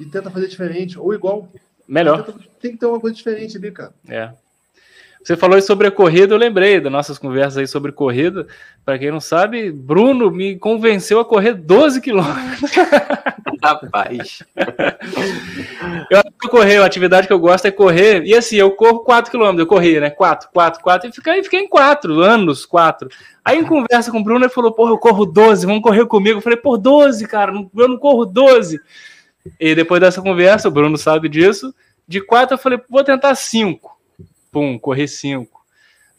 [0.00, 1.48] E tenta fazer diferente, ou igual.
[1.86, 2.24] Melhor.
[2.24, 3.92] Tenta, tem que ter uma coisa diferente ali, cara.
[4.08, 4.30] É.
[5.22, 8.46] Você falou sobre a corrida, eu lembrei das nossas conversas aí sobre corrida.
[8.86, 12.70] Para quem não sabe, Bruno me convenceu a correr 12 quilômetros.
[13.62, 14.42] Rapaz.
[16.10, 18.22] eu correr, a atividade que eu gosto é correr.
[18.24, 20.08] E assim, eu corro 4 quilômetros, eu corri, né?
[20.08, 21.10] 4, 4, 4.
[21.10, 23.10] E fiquei, fiquei em 4 anos, 4.
[23.44, 26.38] Aí em conversa com o Bruno, ele falou: Porra, eu corro 12, vamos correr comigo.
[26.38, 28.80] Eu falei: Por 12, cara, eu não corro 12.
[29.58, 31.74] E depois dessa conversa, o Bruno sabe disso.
[32.06, 34.00] De 4, eu falei: Vou tentar 5
[34.50, 35.60] pum, correr 5.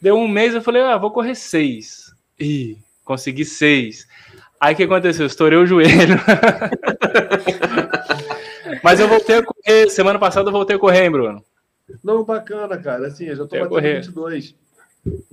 [0.00, 2.14] Deu um mês, eu falei, ah, vou correr 6.
[2.38, 4.06] Ih, consegui 6.
[4.60, 5.26] Aí o que aconteceu?
[5.26, 6.18] Estourei o joelho.
[8.82, 11.44] Mas eu voltei a correr, semana passada eu voltei a correr, hein, Bruno?
[12.02, 13.06] Não, bacana, cara.
[13.06, 14.54] Assim, eu já tô batendo 22.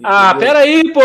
[0.03, 1.01] Ah, peraí, pô.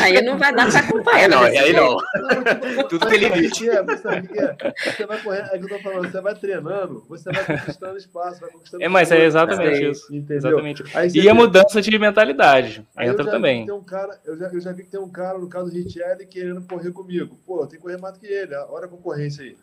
[0.00, 1.28] Aí não vai dar pra acompanhar.
[1.28, 1.96] não, aí não.
[2.88, 3.68] Tudo tem limite.
[3.68, 7.44] É, você, você vai correndo, é que eu tô falando, você vai treinando, você vai
[7.44, 10.14] conquistando espaço, vai conquistando É, mas é exatamente isso.
[10.14, 10.60] Entendeu?
[10.60, 11.18] Exatamente.
[11.18, 13.66] e a mudança de mentalidade entra também.
[13.66, 15.76] Tem um cara, eu, já, eu já vi que tem um cara, no caso do
[15.76, 17.36] Richelli, querendo correr comigo.
[17.44, 18.54] Pô, tem que correr mais do que ele.
[18.54, 19.56] Olha a concorrência aí.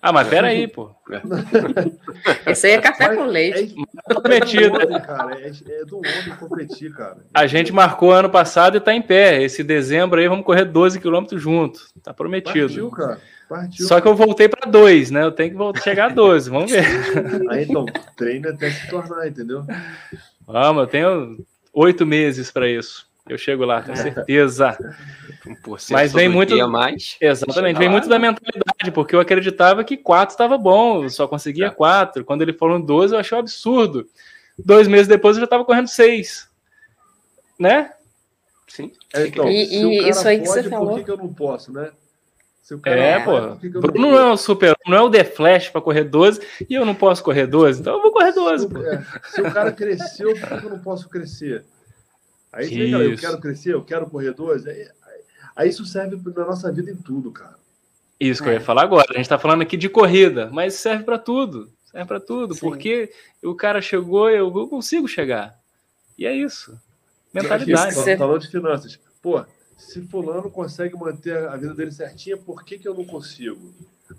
[0.00, 0.90] Ah, mas pera aí, pô.
[2.46, 3.74] Esse aí é café com leite.
[4.08, 4.80] É, prometido.
[4.80, 7.18] É, cara, é, é do homem competir, cara.
[7.34, 9.42] A gente marcou ano passado e tá em pé.
[9.42, 11.92] Esse dezembro aí vamos correr 12 quilômetros juntos.
[12.02, 12.68] Tá prometido.
[12.68, 13.18] Partiu, cara.
[13.48, 13.86] Partiu.
[13.86, 15.22] Só que eu voltei para dois, né?
[15.24, 16.50] Eu tenho que voltar, chegar a 12.
[16.50, 16.84] Vamos ver.
[17.50, 19.64] Aí então, treino até se tornar, entendeu?
[20.46, 21.38] Vamos, eu tenho
[21.72, 23.07] oito meses para isso.
[23.28, 24.76] Eu chego lá, tenho certeza.
[25.90, 26.56] Mas vem muito.
[26.68, 27.92] Mais, Exatamente, vem lá.
[27.92, 31.70] muito da mentalidade, porque eu acreditava que quatro estava bom, eu só conseguia é.
[31.70, 32.24] quatro.
[32.24, 34.06] Quando ele falou 12, eu achei um absurdo.
[34.58, 36.48] Dois meses depois eu já estava correndo seis.
[37.58, 37.92] Né?
[38.66, 38.92] Sim.
[39.14, 40.88] É, então, e, e isso aí que pode, você falou.
[40.88, 41.90] Por que, que eu não posso, né?
[42.84, 43.56] é, pô.
[43.80, 46.84] Bruno não é o super, não é o The Flash para correr 12 e eu
[46.84, 48.68] não posso correr 12, então eu vou correr 12.
[48.68, 51.64] Se, é, se o cara cresceu, por que eu não posso crescer?
[52.52, 54.68] Aí você vê, cara, eu quero crescer, eu quero correr 12.
[54.68, 54.88] Aí,
[55.54, 57.56] aí, isso serve na nossa vida em tudo, cara.
[58.18, 58.52] Isso que é.
[58.52, 59.06] eu ia falar agora.
[59.10, 61.70] A gente está falando aqui de corrida, mas serve para tudo.
[61.90, 62.60] Serve para tudo, Sim.
[62.60, 63.10] porque
[63.42, 65.58] o cara chegou, eu consigo chegar.
[66.18, 66.78] E é isso.
[67.32, 67.94] Mentalidade.
[67.94, 68.98] Você falou de finanças.
[69.22, 69.44] Pô,
[69.76, 73.72] se fulano consegue manter a vida dele certinha, por que, que eu não consigo?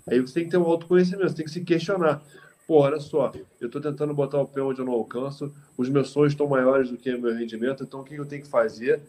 [0.08, 2.22] Aí você tem que ter um autoconhecimento, você tem que se questionar.
[2.70, 6.10] Pô, olha só, eu estou tentando botar o pé onde eu não alcanço, os meus
[6.10, 9.00] sonhos estão maiores do que o meu rendimento, então o que eu tenho que fazer?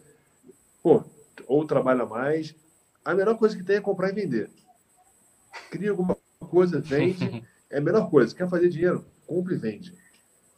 [0.82, 1.04] Pô,
[1.45, 2.56] ou trabalha mais.
[3.06, 4.50] A melhor coisa que tem é comprar e vender.
[5.69, 8.34] Cria alguma coisa, vende, é a melhor coisa.
[8.34, 9.06] Quer fazer dinheiro?
[9.28, 9.93] Compre e vende.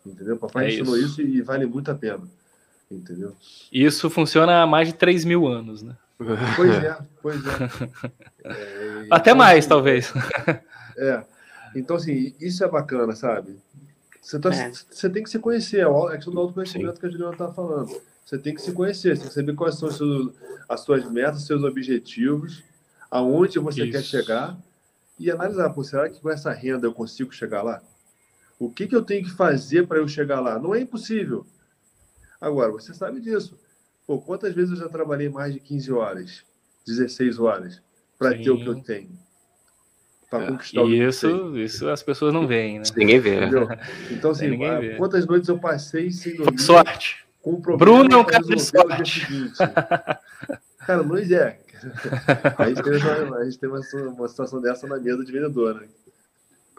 [0.05, 0.37] Entendeu?
[0.37, 1.21] Papai é ensinou isso.
[1.21, 2.23] isso e vale muito a pena.
[2.89, 3.35] Entendeu?
[3.69, 5.97] Isso funciona há mais de 3 mil anos, né?
[6.55, 7.49] Pois é, pois é.
[8.47, 10.13] é Até então, mais, talvez.
[10.95, 11.32] É.
[11.75, 13.59] Então, assim, isso é bacana, sabe?
[14.21, 14.71] Você, tá, é.
[14.71, 16.99] você tem que se conhecer, é a questão do autoconhecimento Sim.
[16.99, 18.01] que a Juliana está falando.
[18.25, 20.33] Você tem que se conhecer, você tem que saber quais são seus,
[20.69, 22.63] as suas metas, seus objetivos,
[23.11, 23.91] aonde você isso.
[23.91, 24.57] quer chegar
[25.19, 27.81] e analisar, pô, será que com essa renda eu consigo chegar lá?
[28.57, 30.57] O que, que eu tenho que fazer para eu chegar lá?
[30.57, 31.45] Não é impossível.
[32.39, 33.59] Agora, você sabe disso.
[34.07, 36.43] Pô, quantas vezes eu já trabalhei mais de 15 horas,
[36.85, 37.81] 16 horas,
[38.17, 39.17] para ter o que eu tenho?
[40.33, 42.85] Para é, conquistar o isso, isso as pessoas não veem, né?
[42.95, 43.35] Ninguém vê.
[43.35, 43.67] Entendeu?
[44.09, 44.95] Então, assim, vê.
[44.95, 46.57] quantas noites eu passei sem dormir?
[46.57, 47.23] Foi sorte.
[47.41, 49.27] Com Bruno é um cara de sorte.
[50.79, 51.59] Cara, não é.
[52.57, 53.81] A gente tem, uma, a gente tem uma,
[54.13, 55.87] uma situação dessa na mesa de vendedor, né?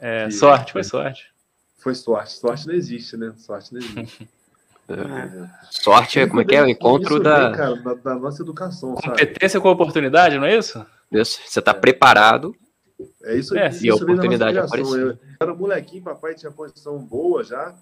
[0.00, 1.30] É, que, sorte, foi sorte.
[1.76, 2.32] Foi sorte.
[2.32, 3.34] Sorte não existe, né?
[3.36, 4.28] Sorte não existe.
[4.86, 5.48] É.
[5.70, 7.48] Sorte é como é que é o encontro da...
[7.48, 8.94] Vem, cara, da, da, nossa educação.
[8.94, 9.62] Competência sabe?
[9.62, 10.84] com oportunidade, não é isso?
[11.10, 11.40] Isso.
[11.46, 11.74] Você está é.
[11.74, 12.54] preparado
[13.22, 13.56] é isso.
[13.56, 15.10] É, e a oportunidade apareceu.
[15.10, 17.74] Eu era molequinho, papai tinha condição boa já.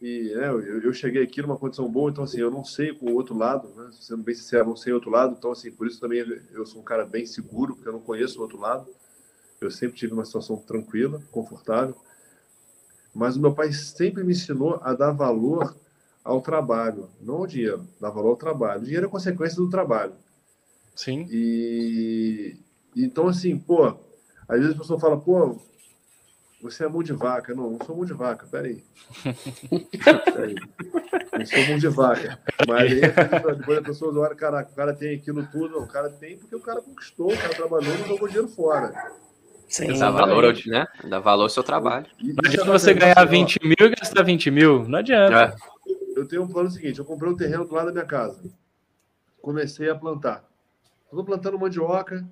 [0.00, 3.06] E né, eu, eu, cheguei aqui numa condição boa, então assim, eu não sei com
[3.06, 3.90] o outro lado, né?
[3.92, 6.66] Sendo bem sincero, eu não sei o outro lado, então assim, por isso também eu
[6.66, 8.86] sou um cara bem seguro, porque eu não conheço o outro lado.
[9.60, 11.96] Eu sempre tive uma situação tranquila, confortável.
[13.14, 15.74] Mas o meu pai sempre me ensinou a dar valor
[16.22, 18.82] ao trabalho, não ao dinheiro, dar valor ao trabalho.
[18.82, 20.14] O dinheiro é consequência do trabalho.
[20.94, 21.26] Sim.
[21.30, 22.56] E
[22.96, 23.96] então assim, pô,
[24.48, 25.60] às vezes a pessoa fala, pô,
[26.64, 27.54] você é mão de vaca.
[27.54, 28.82] Não, não sou mão de vaca, peraí.
[30.24, 30.54] peraí.
[31.38, 32.38] Não sou mão de vaca.
[32.66, 33.00] Mas aí,
[33.56, 35.74] depois a pessoa olha, caraca, o cara tem aquilo tudo.
[35.74, 39.12] Não, o cara tem porque o cara conquistou, o cara trabalhou e jogou dinheiro fora.
[39.68, 40.86] Sim, dá valor, né?
[41.04, 42.06] Dá valor ao seu trabalho.
[42.22, 44.88] Não adianta você ganhar 20 mil e gastar 20 mil.
[44.88, 45.54] Não adianta.
[45.58, 45.74] É.
[46.16, 48.42] Eu tenho um plano seguinte: eu comprei um terreno do lado da minha casa.
[49.42, 50.44] Comecei a plantar.
[51.04, 52.26] Estou plantando mandioca,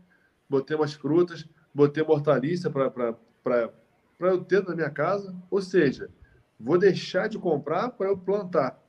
[0.48, 3.72] botei umas frutas botei uma hortaliça para
[4.20, 5.34] eu ter na minha casa.
[5.50, 6.10] Ou seja,
[6.58, 8.80] vou deixar de comprar para eu plantar.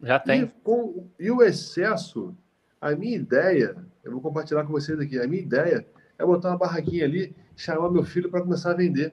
[0.00, 0.42] Já tem.
[0.42, 2.36] E, com, e o excesso,
[2.80, 5.86] a minha ideia, eu vou compartilhar com vocês aqui, a minha ideia
[6.18, 9.12] é botar uma barraquinha ali, chamar meu filho para começar a vender.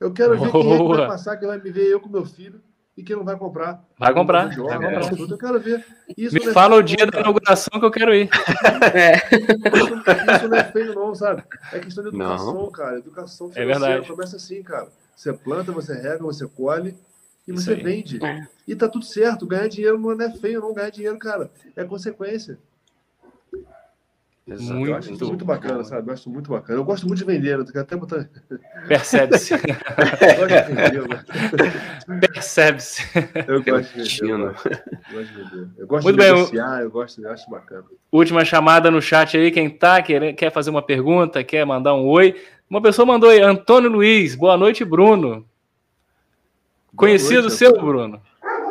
[0.00, 2.62] Eu quero ver quem é vai passar, que vai me ver eu com meu filho
[2.98, 3.80] e quem não vai comprar.
[3.96, 4.48] Vai comprar.
[4.48, 5.12] Vai comprar.
[5.12, 5.86] Eu quero ver.
[6.16, 8.28] Isso Me é fala o dia da inauguração que eu quero ir.
[8.92, 9.14] É.
[9.36, 11.44] Isso, isso, não é feio, não, sabe?
[11.72, 12.70] É questão de educação, não.
[12.72, 12.98] cara.
[12.98, 13.70] Educação financeira.
[13.70, 14.08] É verdade.
[14.08, 14.88] Começa assim, cara.
[15.14, 16.96] Você planta, você rega, você colhe
[17.46, 18.18] e você vende.
[18.24, 18.48] É.
[18.66, 19.46] E tá tudo certo.
[19.46, 20.74] Ganhar dinheiro não é feio, não.
[20.74, 22.58] Ganhar dinheiro, cara, é consequência.
[24.50, 24.74] Exato.
[24.74, 26.08] Muito, eu acho isso muito bacana, sabe?
[26.08, 26.78] Eu acho muito bacana.
[26.78, 27.64] Eu gosto muito de vender, né?
[27.74, 28.28] eu até botar.
[28.88, 29.54] Percebe-se.
[32.32, 33.02] Percebe-se.
[33.46, 34.32] Eu gosto de vender.
[34.32, 35.68] Eu gosto, de vender.
[35.76, 36.84] Eu gosto muito de negociar, bem.
[36.84, 37.84] eu gosto, eu acho bacana.
[38.10, 42.06] Última chamada no chat aí, quem tá, quer, quer fazer uma pergunta, quer mandar um
[42.06, 42.34] oi.
[42.70, 45.30] Uma pessoa mandou aí, Antônio Luiz, boa noite, Bruno.
[45.30, 45.46] Boa
[46.96, 48.20] Conhecido noite, seu, Bruno?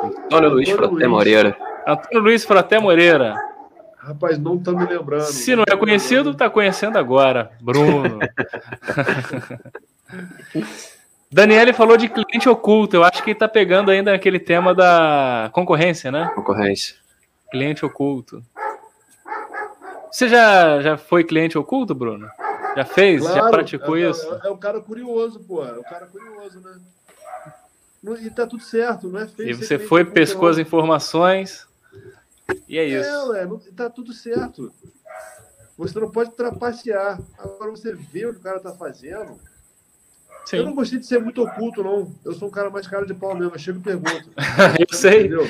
[0.04, 1.58] Antônio Luiz Fraté Moreira.
[1.88, 3.36] Antônio Luiz Fraté Moreira.
[4.08, 5.26] Rapaz, não tá me lembrando.
[5.26, 7.52] Se não é conhecido, tá conhecendo agora.
[7.60, 8.20] Bruno.
[11.30, 12.96] Daniele falou de cliente oculto.
[12.96, 16.32] Eu acho que tá pegando ainda aquele tema da concorrência, né?
[16.34, 16.96] Concorrência.
[17.52, 18.42] Cliente oculto.
[20.10, 22.30] Você já, já foi cliente oculto, Bruno?
[22.78, 23.22] Já fez?
[23.22, 24.40] Claro, já praticou é, isso?
[24.42, 25.66] É, é, o cara curioso, pô.
[25.66, 26.80] É o cara curioso, né?
[28.22, 29.50] E tá tudo certo, não é feio.
[29.50, 31.68] E você foi, pescou as informações.
[32.68, 33.10] E é isso.
[33.10, 34.72] É, ué, não, tá tudo certo.
[35.78, 37.20] Você não pode trapacear.
[37.38, 39.40] Agora você vê o que o cara tá fazendo.
[40.46, 40.58] Sim.
[40.58, 42.16] Eu não gostei de ser muito oculto, não.
[42.24, 43.54] Eu sou um cara mais cara de pau mesmo.
[43.54, 44.32] Eu chego e pergunto.
[44.80, 45.26] eu sei.
[45.26, 45.44] Entendeu?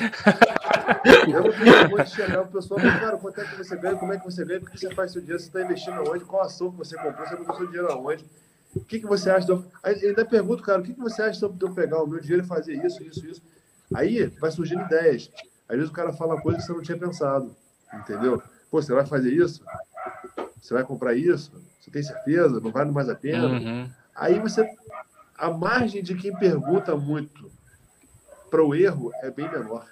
[1.28, 3.96] eu não tenho muito de chegar o pessoal e cara, quanto é que você ganha,
[3.96, 6.24] como é que você ganha, por que você faz seu dinheiro, você está investindo aonde,
[6.24, 8.24] qual ação que você comprou, você botou seu dinheiro aonde.
[8.74, 9.50] O que, que você acha?
[9.50, 9.64] Eu...
[9.82, 12.46] Ainda pergunto, cara, o que, que você acha de eu pegar o meu dinheiro e
[12.46, 13.42] fazer isso, isso, isso?
[13.94, 15.30] Aí vai surgindo ideias.
[15.68, 17.54] Às vezes o cara fala coisa que você não tinha pensado,
[17.92, 18.42] entendeu?
[18.70, 19.62] Pô, você vai fazer isso?
[20.60, 21.52] Você vai comprar isso?
[21.80, 22.60] Você tem certeza?
[22.60, 23.46] Não vale mais a pena?
[23.46, 23.90] Uhum.
[24.14, 24.68] Aí você.
[25.36, 27.50] A margem de quem pergunta muito
[28.50, 29.86] para o erro é bem menor.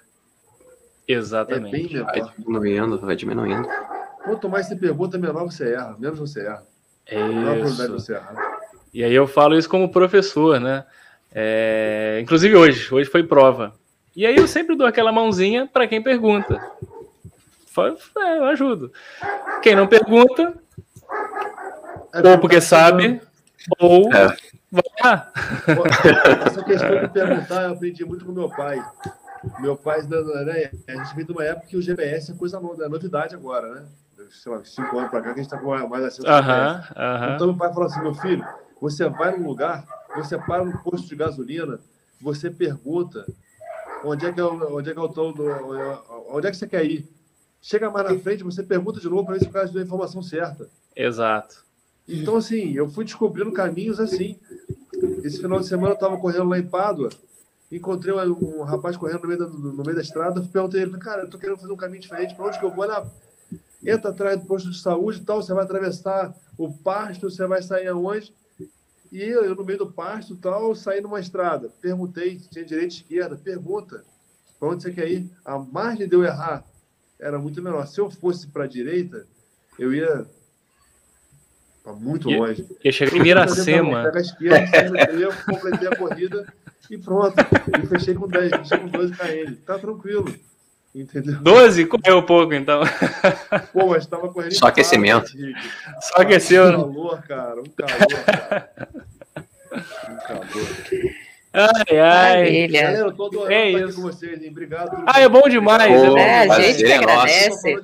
[1.07, 1.75] Exatamente.
[1.75, 2.05] É bem menor.
[2.05, 3.67] Vai diminuindo, vai diminuindo.
[4.23, 6.65] Quanto mais você pergunta, menor você erra, menos você erra.
[7.05, 7.91] É isso.
[7.93, 8.35] Você erra.
[8.93, 10.85] E aí eu falo isso como professor, né?
[11.31, 13.73] É, inclusive hoje, hoje foi prova.
[14.17, 16.59] E aí eu sempre dou aquela mãozinha, para quem pergunta.
[18.17, 18.91] É, eu ajudo.
[19.61, 20.55] Quem não pergunta,
[22.11, 23.21] é ou porque sabe,
[23.79, 24.35] ou é.
[24.71, 25.31] vai lá.
[26.47, 28.83] Essa questão de perguntar, eu aprendi muito com meu pai.
[29.59, 32.89] Meu pai, né, a gente vem de uma época que o GPS é coisa é
[32.89, 33.85] novidade agora, né?
[34.31, 36.91] Sei lá, cinco anos para cá, que a gente está com mais acesso ao GPS.
[36.91, 37.35] Uh -huh.
[37.35, 38.43] Então, meu pai falou assim: meu filho,
[38.81, 41.79] você vai num lugar, você para no posto de gasolina,
[42.19, 43.23] você pergunta
[44.03, 45.33] onde é que eu, onde é que eu tô,
[46.29, 47.07] onde é que você quer ir?
[47.61, 49.85] Chega mais na frente, você pergunta de novo para ver se o cara deu a
[49.85, 50.69] informação certa.
[50.95, 51.65] Exato.
[52.07, 54.39] Então, assim, eu fui descobrindo caminhos assim.
[55.23, 57.09] Esse final de semana eu estava correndo lá em Pádua,
[57.71, 61.23] encontrei um, um rapaz correndo no meio, da, no meio da estrada, perguntei ele, cara,
[61.23, 62.85] eu tô querendo fazer um caminho diferente, para onde que eu vou?
[62.85, 63.05] Lá,
[63.85, 67.61] entra atrás do posto de saúde e tal, você vai atravessar o pasto, você vai
[67.61, 68.33] sair aonde?
[69.11, 71.69] E eu, no meio do pasto tal, saí numa estrada.
[71.81, 74.03] Perguntei, tinha direita e esquerda, pergunta,
[74.59, 75.29] para onde você quer ir?
[75.45, 76.63] A margem de eu errar
[77.19, 77.85] era muito menor.
[77.87, 79.25] Se eu fosse para a direita,
[79.77, 80.25] eu ia
[81.83, 82.67] para muito longe.
[82.83, 84.03] Ia chegar em Miracema.
[84.03, 86.53] Pega a esquerda, eu completei a corrida
[86.89, 87.35] e pronto.
[87.81, 89.55] E fechei com 10, fechei com 12 km.
[89.65, 90.35] Tá tranquilo.
[90.97, 91.35] Entendeu?
[91.41, 91.85] 12?
[91.85, 92.81] Correu pouco, então.
[93.71, 94.53] Pô, mas tava correndo.
[94.53, 95.31] Só aquecimento.
[96.01, 96.65] Só aqueceu.
[96.65, 97.61] Um calor, cara.
[97.61, 98.69] Um calor, cara.
[100.09, 100.47] Um calor.
[101.53, 102.67] Ai, ai.
[102.67, 104.49] Galera, eu tô adorando é estar aqui com vocês, hein?
[104.49, 105.03] Obrigado.
[105.07, 105.91] Ah, é bom demais.
[105.91, 107.75] Oh, é, a gente que agradece.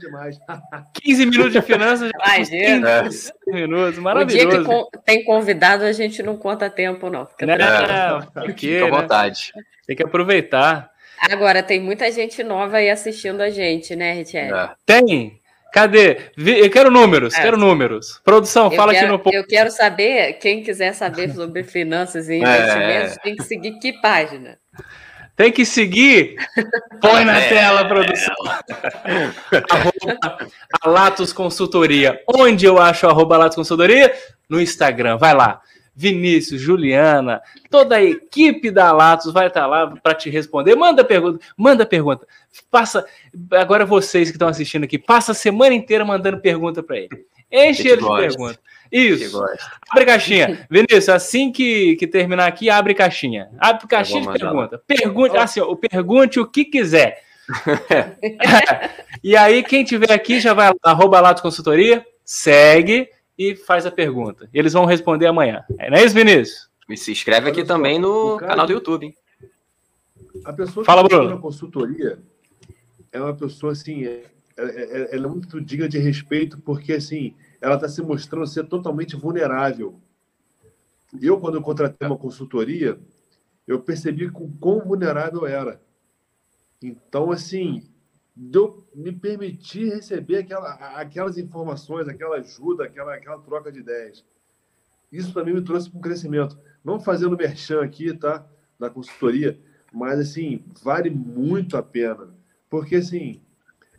[0.93, 2.11] 15 minutos de finanças.
[2.14, 3.03] Imagina.
[3.03, 4.47] 15 minutos, maravilhoso.
[4.47, 7.26] O dia que tem convidado, a gente não conta tempo, não.
[7.26, 9.01] Fica, não, não, porque, Fica à né?
[9.01, 9.51] vontade.
[9.55, 9.64] Né?
[9.88, 10.92] Tem que aproveitar.
[11.32, 14.53] Agora, tem muita gente nova aí assistindo a gente, né, Richelle?
[14.53, 14.69] É.
[14.86, 15.39] Tem.
[15.74, 16.17] Cadê?
[16.38, 17.41] Eu quero números, é.
[17.41, 18.21] quero números.
[18.24, 22.36] Produção, eu fala quero, aqui no Eu quero saber, quem quiser saber sobre finanças e
[22.36, 23.19] investimentos, é.
[23.24, 24.59] tem que seguir que página?
[25.36, 26.36] Tem que seguir.
[27.01, 27.49] Põe na é.
[27.49, 28.36] tela, produção.
[29.71, 30.39] arroba
[30.86, 32.21] Latos Consultoria.
[32.28, 34.13] Onde eu acho arroba Latos Consultoria?
[34.47, 35.17] No Instagram.
[35.17, 35.59] Vai lá.
[35.95, 40.75] Vinícius, Juliana, toda a equipe da Latos vai estar lá para te responder.
[40.75, 42.27] Manda pergunta, manda pergunta.
[42.71, 43.05] Passa,
[43.51, 47.25] agora vocês que estão assistindo aqui, passa a semana inteira mandando pergunta para ele.
[47.51, 48.59] Enche ele de perguntas.
[48.91, 49.43] Isso.
[49.89, 50.67] Abre caixinha.
[50.69, 53.49] Vinícius, assim que, que terminar aqui, abre caixinha.
[53.59, 54.81] Abre caixinha de pergunta.
[54.87, 57.21] Pergunte, assim, ó, pergunte o que quiser.
[59.23, 63.91] e aí, quem tiver aqui já vai lá, arroba Latos Consultoria, segue e faz a
[63.91, 64.49] pergunta.
[64.53, 65.63] Eles vão responder amanhã.
[65.77, 66.69] É, não é isso, Vinícius?
[66.89, 69.07] E se inscreve aqui também no cara, canal do YouTube.
[69.07, 69.15] Hein?
[70.45, 71.29] A pessoa que Fala, Bruno.
[71.29, 72.19] na consultoria
[73.11, 74.23] é uma pessoa assim, é,
[74.57, 78.65] é, é, ela é muito digna de respeito porque assim, ela está se mostrando ser
[78.65, 79.99] totalmente vulnerável.
[81.21, 82.99] Eu, quando eu contratei uma consultoria,
[83.67, 85.81] eu percebi o quão vulnerável era.
[86.81, 87.84] Então, assim,
[88.36, 94.25] de eu me permitir receber aquela, aquelas informações, aquela ajuda, aquela, aquela troca de ideias.
[95.11, 96.57] Isso também me trouxe para um crescimento.
[96.84, 98.45] Não fazendo merchan aqui, tá?
[98.79, 99.59] Da consultoria,
[99.91, 102.34] mas assim, vale muito a pena.
[102.69, 103.39] Porque assim,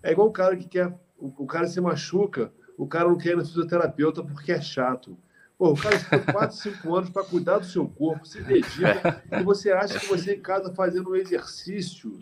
[0.03, 0.89] é igual o cara que quer.
[1.16, 5.16] O, o cara se machuca, o cara não quer ir no fisioterapeuta porque é chato.
[5.57, 9.43] Pô, o cara ficou 4, 5 anos para cuidar do seu corpo, se dedica, e
[9.45, 12.18] você acha que você em casa fazendo um exercício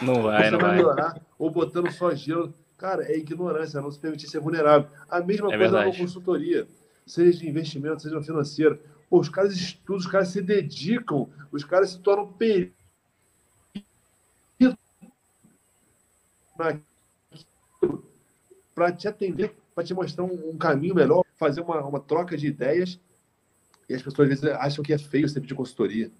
[0.00, 0.76] não vai, você não vai.
[0.76, 2.52] melhorar, ou botando só gelo.
[2.76, 4.88] Cara, é ignorância, não se permitir ser vulnerável.
[5.08, 6.66] A mesma é coisa na consultoria,
[7.06, 8.78] seja de investimento, seja financeiro.
[9.08, 12.76] Pô, os caras estudam, os caras se dedicam, os caras se tornam peritos
[18.74, 22.46] para te atender, para te mostrar um, um, caminho melhor, fazer uma, uma troca de
[22.46, 22.98] ideias.
[23.88, 26.10] E as pessoas às vezes acham que é feio sempre de consultoria.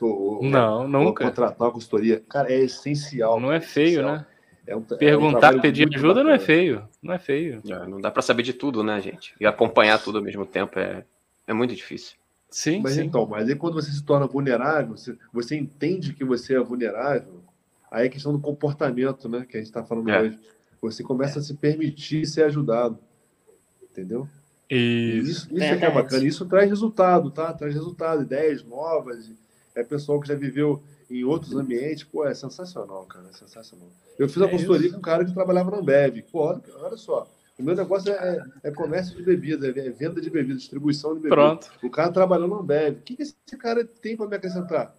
[0.00, 1.24] Ou, não, nunca.
[1.24, 2.22] contratar uma consultoria.
[2.28, 3.40] Cara, é essencial.
[3.40, 4.12] Não é feio, essencial.
[4.12, 4.26] né?
[4.66, 6.24] É um, Perguntar, é um pedir ajuda bacana.
[6.24, 6.88] não é feio.
[7.02, 7.62] Não é feio.
[7.66, 9.34] É, não dá para saber de tudo, né, gente?
[9.40, 11.06] E acompanhar tudo ao mesmo tempo é,
[11.46, 12.16] é muito difícil.
[12.50, 13.04] Sim, mas sim.
[13.04, 17.42] então, mas aí quando você se torna vulnerável, você, você entende que você é vulnerável,
[17.90, 19.46] aí é questão do comportamento, né?
[19.48, 20.20] Que a gente está falando é.
[20.20, 20.38] hoje.
[20.82, 22.98] Você começa a se permitir ser ajudado.
[23.90, 24.28] Entendeu?
[24.70, 26.24] Isso, isso, é que é bacana.
[26.24, 27.52] Isso traz resultado, tá?
[27.52, 29.30] Traz resultado, ideias novas.
[29.74, 32.04] É pessoal que já viveu em outros ambientes.
[32.04, 33.26] Pô, é sensacional, cara.
[33.30, 33.88] É sensacional.
[34.18, 34.94] Eu fiz a é consultoria isso.
[34.94, 36.22] com um cara que trabalhava na Ambev.
[36.30, 37.26] Pô, olha, olha só.
[37.58, 41.36] O meu negócio é, é comércio de bebidas, é venda de bebidas, distribuição de bebidas.
[41.36, 41.70] Pronto.
[41.82, 42.98] O cara trabalhando na Ambev.
[42.98, 44.94] O que, que esse cara tem para me acrescentar?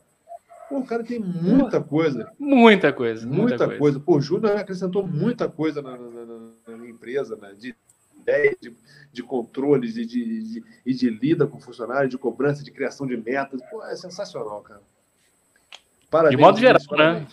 [0.67, 2.31] Pô, o cara tem muita coisa.
[2.37, 3.25] Muita coisa.
[3.25, 3.79] Muita, muita coisa.
[3.79, 3.99] coisa.
[3.99, 7.53] Pô, o Júnior acrescentou muita coisa na, na, na, na empresa, né?
[7.57, 7.75] De
[8.19, 8.73] ideias, de,
[9.11, 13.17] de controles e de, de, e de lida com funcionários, de cobrança, de criação de
[13.17, 13.61] metas.
[13.69, 14.81] Pô, é sensacional, cara.
[16.09, 17.27] Parabéns, de modo geral, né?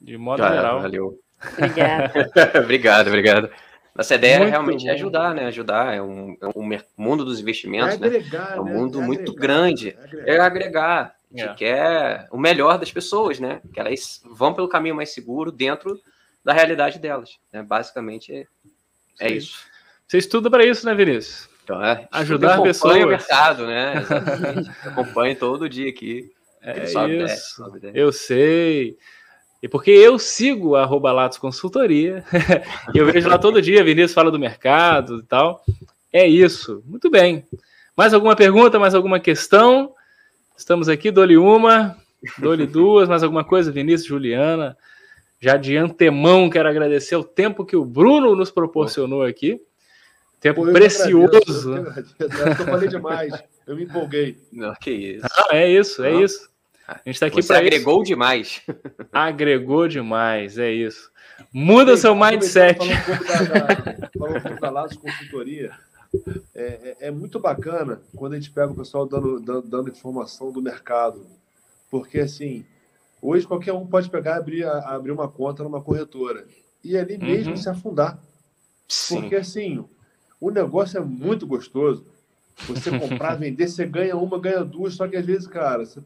[0.00, 0.80] De modo ah, geral.
[0.82, 1.20] Valeu.
[2.62, 3.50] obrigado, obrigado.
[3.94, 4.92] Nossa ideia é muito é realmente bom.
[4.92, 5.46] ajudar, né?
[5.46, 5.94] Ajudar.
[5.94, 8.56] É um, é um mundo dos investimentos, é agregar, né?
[8.56, 8.72] É um né?
[8.72, 9.88] mundo é muito agregar, grande.
[9.88, 10.26] É agregar.
[10.26, 11.16] É agregar.
[11.34, 13.60] A gente quer o melhor das pessoas, né?
[13.72, 16.00] Que elas vão pelo caminho mais seguro dentro
[16.44, 17.38] da realidade delas.
[17.52, 17.62] Né?
[17.62, 18.46] Basicamente é,
[19.18, 19.66] é isso.
[20.06, 21.48] Você estuda para isso, né, Vinícius?
[21.64, 22.94] Então, é, Ajudar pessoas.
[22.94, 23.94] Acompanha o mercado, né?
[24.86, 26.30] Acompanho todo dia aqui.
[26.62, 26.84] É
[27.24, 27.64] isso.
[27.92, 28.96] Eu sei.
[29.62, 32.24] E porque eu sigo a Latos Consultoria,
[32.94, 35.64] eu vejo lá todo dia, Vinícius fala do mercado e tal.
[36.12, 36.82] É isso.
[36.86, 37.44] Muito bem.
[37.96, 39.92] Mais alguma pergunta, mais alguma questão?
[40.56, 41.96] Estamos aqui, dou-lhe uma,
[42.38, 44.76] dou-lhe duas, mais alguma coisa, Vinícius, Juliana.
[45.40, 49.60] Já de antemão quero agradecer o tempo que o Bruno nos proporcionou aqui.
[50.40, 51.76] Tempo Pô, precioso.
[52.18, 53.32] Eu, falei demais,
[53.66, 54.38] eu me empolguei.
[54.52, 55.26] Não, que isso.
[55.30, 56.48] Ah, é isso, é isso.
[56.86, 58.04] A gente está aqui para agregou isso.
[58.04, 58.62] demais.
[59.12, 61.10] Agregou demais, é isso.
[61.52, 62.78] Muda o seu mindset.
[64.16, 65.72] Falou um pouco da Laços Consultoria.
[66.54, 70.52] É, é, é, muito bacana quando a gente pega o pessoal dando, dando, dando, informação
[70.52, 71.26] do mercado.
[71.90, 72.64] Porque, assim,
[73.20, 76.46] hoje qualquer um pode pegar e abrir, abrir uma conta numa corretora.
[76.84, 77.56] E ali mesmo uhum.
[77.56, 78.18] se afundar.
[78.88, 79.20] Sim.
[79.20, 79.84] Porque, assim,
[80.46, 82.04] o negócio é muito gostoso.
[82.68, 84.94] Você comprar, vender, você ganha uma, ganha duas.
[84.94, 86.00] Só que às vezes, cara, você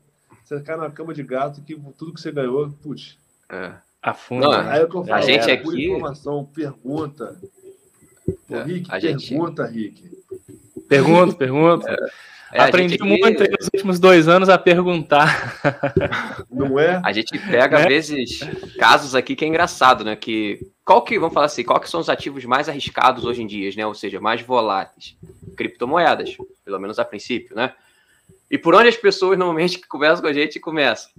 [0.51, 3.16] você cai na cama de gato que tudo que você ganhou, putz.
[3.49, 3.72] É.
[4.03, 4.49] Afunda.
[4.49, 5.86] Não, Aí é o que eu falo, a gente é, aqui...
[5.86, 7.41] informação, pergunta.
[8.49, 10.03] Pô, é, Rick, pergunta, gente...
[10.03, 10.22] Rick.
[10.88, 12.12] Pergunta, pergunta.
[12.53, 12.62] É.
[12.62, 13.05] Aprendi aqui...
[13.05, 15.59] muito nos últimos dois anos a perguntar.
[16.51, 17.01] Não é?
[17.05, 18.40] A gente pega, às vezes,
[18.78, 20.16] casos aqui que é engraçado, né?
[20.16, 23.46] Que qual que, vamos falar assim, qual que são os ativos mais arriscados hoje em
[23.46, 23.86] dia, né?
[23.86, 25.16] Ou seja, mais voláteis?
[25.57, 27.72] Criptomoedas, pelo menos a princípio, né?
[28.51, 31.11] E por onde as pessoas normalmente que conversam com a gente começam?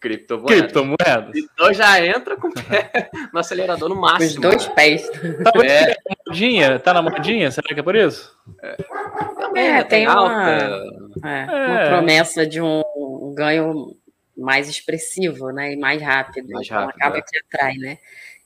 [0.00, 0.60] Criptomoedas.
[0.60, 1.36] Criptomoedas.
[1.36, 4.28] Então já entra com o pé no acelerador no máximo.
[4.28, 5.02] Os dois pés.
[5.42, 5.94] Tá, é.
[5.94, 6.78] Tá modinha?
[6.78, 7.50] Tá na modinha?
[7.50, 8.32] Será que é por isso?
[8.62, 8.76] É,
[9.48, 9.84] Também, é, né?
[9.84, 10.46] tem, tem uma,
[11.24, 11.88] é, uma é.
[11.88, 13.96] promessa de um ganho
[14.36, 15.72] mais expressivo, né?
[15.72, 16.48] E mais rápido.
[16.50, 17.22] Mais então rápido então acaba é.
[17.22, 17.98] que atrai, né?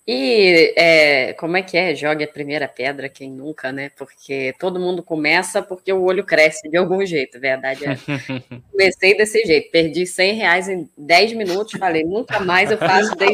[0.05, 1.95] E é, como é que é?
[1.95, 3.89] Jogue a primeira pedra, quem nunca, né?
[3.97, 7.97] Porque todo mundo começa porque o olho cresce de algum jeito, verdade é.
[8.73, 13.33] Comecei desse jeito, perdi 100 reais em 10 minutos, falei, nunca mais eu faço day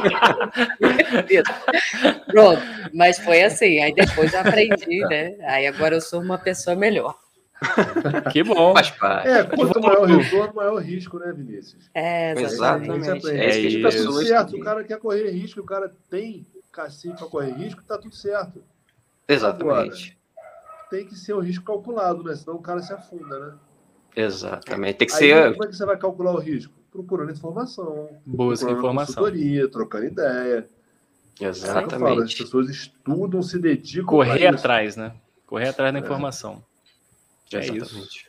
[2.27, 2.61] Pronto,
[2.93, 5.37] mas foi assim, aí depois eu aprendi, né?
[5.45, 7.17] Aí agora eu sou uma pessoa melhor.
[8.33, 8.73] Que bom.
[8.73, 9.29] Faz parte.
[9.29, 11.91] É, quanto maior o retorno, maior o risco, né, Vinícius?
[11.95, 13.09] É, exatamente.
[13.09, 13.29] exatamente.
[13.31, 13.83] É, é isso.
[13.83, 17.99] Tá certo, o cara quer correr risco, o cara tem cacife para correr risco, tá
[17.99, 18.63] tudo certo.
[19.27, 20.17] Exatamente.
[20.17, 22.35] Agora, tem que ser o risco calculado, né?
[22.35, 23.55] Senão o cara se afunda, né?
[24.17, 24.99] Exatamente.
[24.99, 25.53] Tem que Aí, ser.
[25.53, 26.73] Como é que você vai calcular o risco?
[26.91, 28.09] Procurando informação.
[28.25, 29.25] Busca informação.
[29.71, 30.67] trocando ideia.
[31.41, 31.95] Exatamente.
[31.95, 34.07] É falo, as pessoas estudam, se dedicam.
[34.07, 35.15] Correr atrás, né?
[35.47, 36.03] Correr atrás da é.
[36.03, 36.65] informação.
[37.53, 38.29] É, é isso.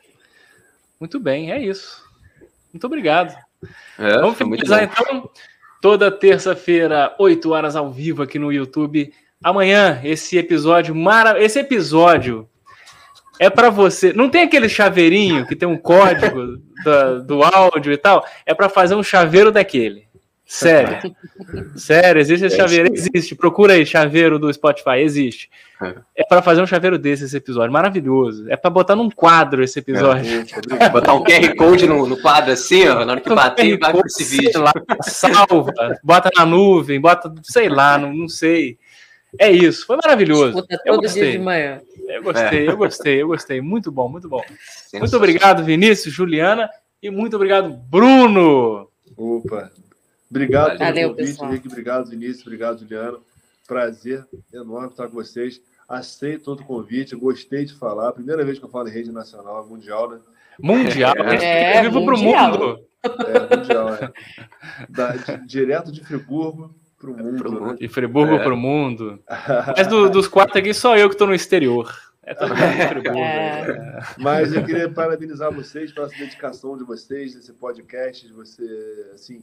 [0.99, 2.03] Muito bem, é isso.
[2.73, 3.35] Muito obrigado.
[3.97, 5.29] É, Vamos finalizar então.
[5.81, 9.13] Toda terça-feira, 8 horas ao vivo aqui no YouTube.
[9.41, 11.41] Amanhã, esse episódio mara...
[11.41, 12.49] esse episódio
[13.39, 14.11] é para você.
[14.11, 18.25] Não tem aquele chaveirinho que tem um código do, do áudio e tal?
[18.45, 20.08] É para fazer um chaveiro daquele.
[20.49, 21.15] Sério.
[21.75, 22.91] Sério, existe esse é chaveiro?
[22.91, 23.35] Existe.
[23.35, 25.47] Procura aí, chaveiro do Spotify, existe.
[25.79, 27.71] É, é para fazer um chaveiro desse esse episódio.
[27.71, 28.49] Maravilhoso.
[28.49, 30.43] É para botar num quadro esse episódio.
[30.79, 33.91] É, botar um QR Code no, no, quadro assim, ó, na hora que bater, vai
[33.93, 34.59] para esse vídeo.
[34.59, 34.73] Lá,
[35.03, 35.71] salva,
[36.03, 38.79] bota na nuvem, bota, sei lá, não, não sei.
[39.37, 40.47] É isso, foi maravilhoso.
[40.47, 41.79] Escuta todo dia de manhã.
[42.07, 42.71] Eu gostei, é.
[42.71, 43.61] eu gostei, eu gostei.
[43.61, 44.41] Muito bom, muito bom.
[44.95, 46.67] Muito obrigado, Vinícius, Juliana,
[47.03, 48.89] e muito obrigado, Bruno.
[49.15, 49.69] Opa,
[50.29, 51.51] Obrigado pelo Valeu, convite, pessoal.
[51.51, 51.67] Rick.
[51.67, 52.41] Obrigado, Vinícius.
[52.41, 53.17] Obrigado, Juliana.
[53.67, 55.61] Prazer enorme estar com vocês.
[55.87, 57.15] Aceito todo o convite.
[57.15, 58.11] Gostei de falar.
[58.11, 60.19] Primeira vez que eu falo em rede nacional, mundial, né?
[60.61, 61.13] Mundial?
[61.17, 62.79] É, é vivo para o mundo.
[63.03, 64.11] É, mundial, é.
[64.89, 67.61] Da, de, direto de Friburgo para o mundo.
[67.61, 67.75] Né?
[67.79, 68.43] De Friburgo é.
[68.43, 69.19] para o mundo.
[69.75, 71.91] Mas do, dos quatro aqui, só eu que estou no exterior.
[72.23, 73.19] É todo mundo de Friburgo.
[73.19, 74.03] É.
[74.17, 79.41] Mas eu queria parabenizar vocês pela dedicação de vocês nesse podcast, de você, assim,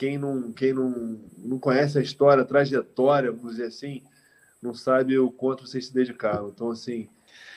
[0.00, 4.02] quem não, quem não, não conhece a história, a trajetória, vamos dizer assim,
[4.62, 6.48] não sabe o quanto vocês se dedicaram.
[6.48, 7.06] Então, assim,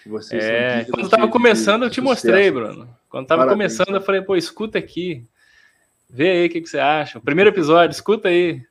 [0.06, 2.94] vocês é, Quando estava começando, eu te mostrei, Bruno.
[3.08, 5.26] Quando estava começando, eu falei, pô, escuta aqui.
[6.10, 7.18] Vê aí o que, que você acha.
[7.18, 8.62] O primeiro episódio, escuta aí.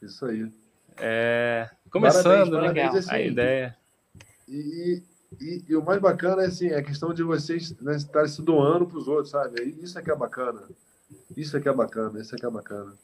[0.00, 0.48] Isso aí.
[0.98, 2.98] É, começando, parabéns, parabéns, né?
[3.00, 3.76] Assim, a ideia.
[4.46, 5.02] E
[5.40, 8.86] e, e, o mais bacana é assim, a questão de vocês né, estarem se doando
[8.86, 9.76] para os outros, sabe?
[9.82, 10.62] Isso é que é bacana.
[11.36, 12.94] Isso é que é bacana, isso é que é bacana.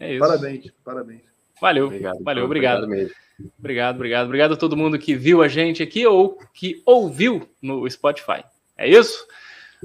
[0.00, 0.26] É isso.
[0.26, 1.20] Parabéns, parabéns.
[1.60, 2.84] Valeu, obrigado, valeu, obrigado.
[2.84, 3.10] Obrigado,
[3.58, 4.26] obrigado, obrigado.
[4.26, 8.42] Obrigado a todo mundo que viu a gente aqui ou que ouviu no Spotify.
[8.76, 9.26] É isso?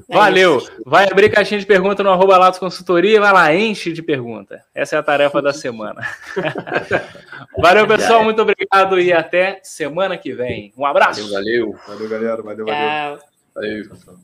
[0.09, 0.57] É Valeu.
[0.57, 0.71] Isso.
[0.85, 3.19] Vai abrir caixinha de pergunta no arroba Latos Consultoria.
[3.19, 4.63] Vai lá, enche de pergunta.
[4.73, 6.01] Essa é a tarefa da semana.
[7.57, 8.23] valeu, pessoal.
[8.23, 10.73] Muito obrigado e até semana que vem.
[10.77, 11.29] Um abraço.
[11.29, 11.79] Valeu, valeu.
[11.87, 12.41] Valeu, galera.
[12.41, 13.19] Valeu, valeu.
[13.53, 13.89] Valeu.
[13.89, 14.19] valeu.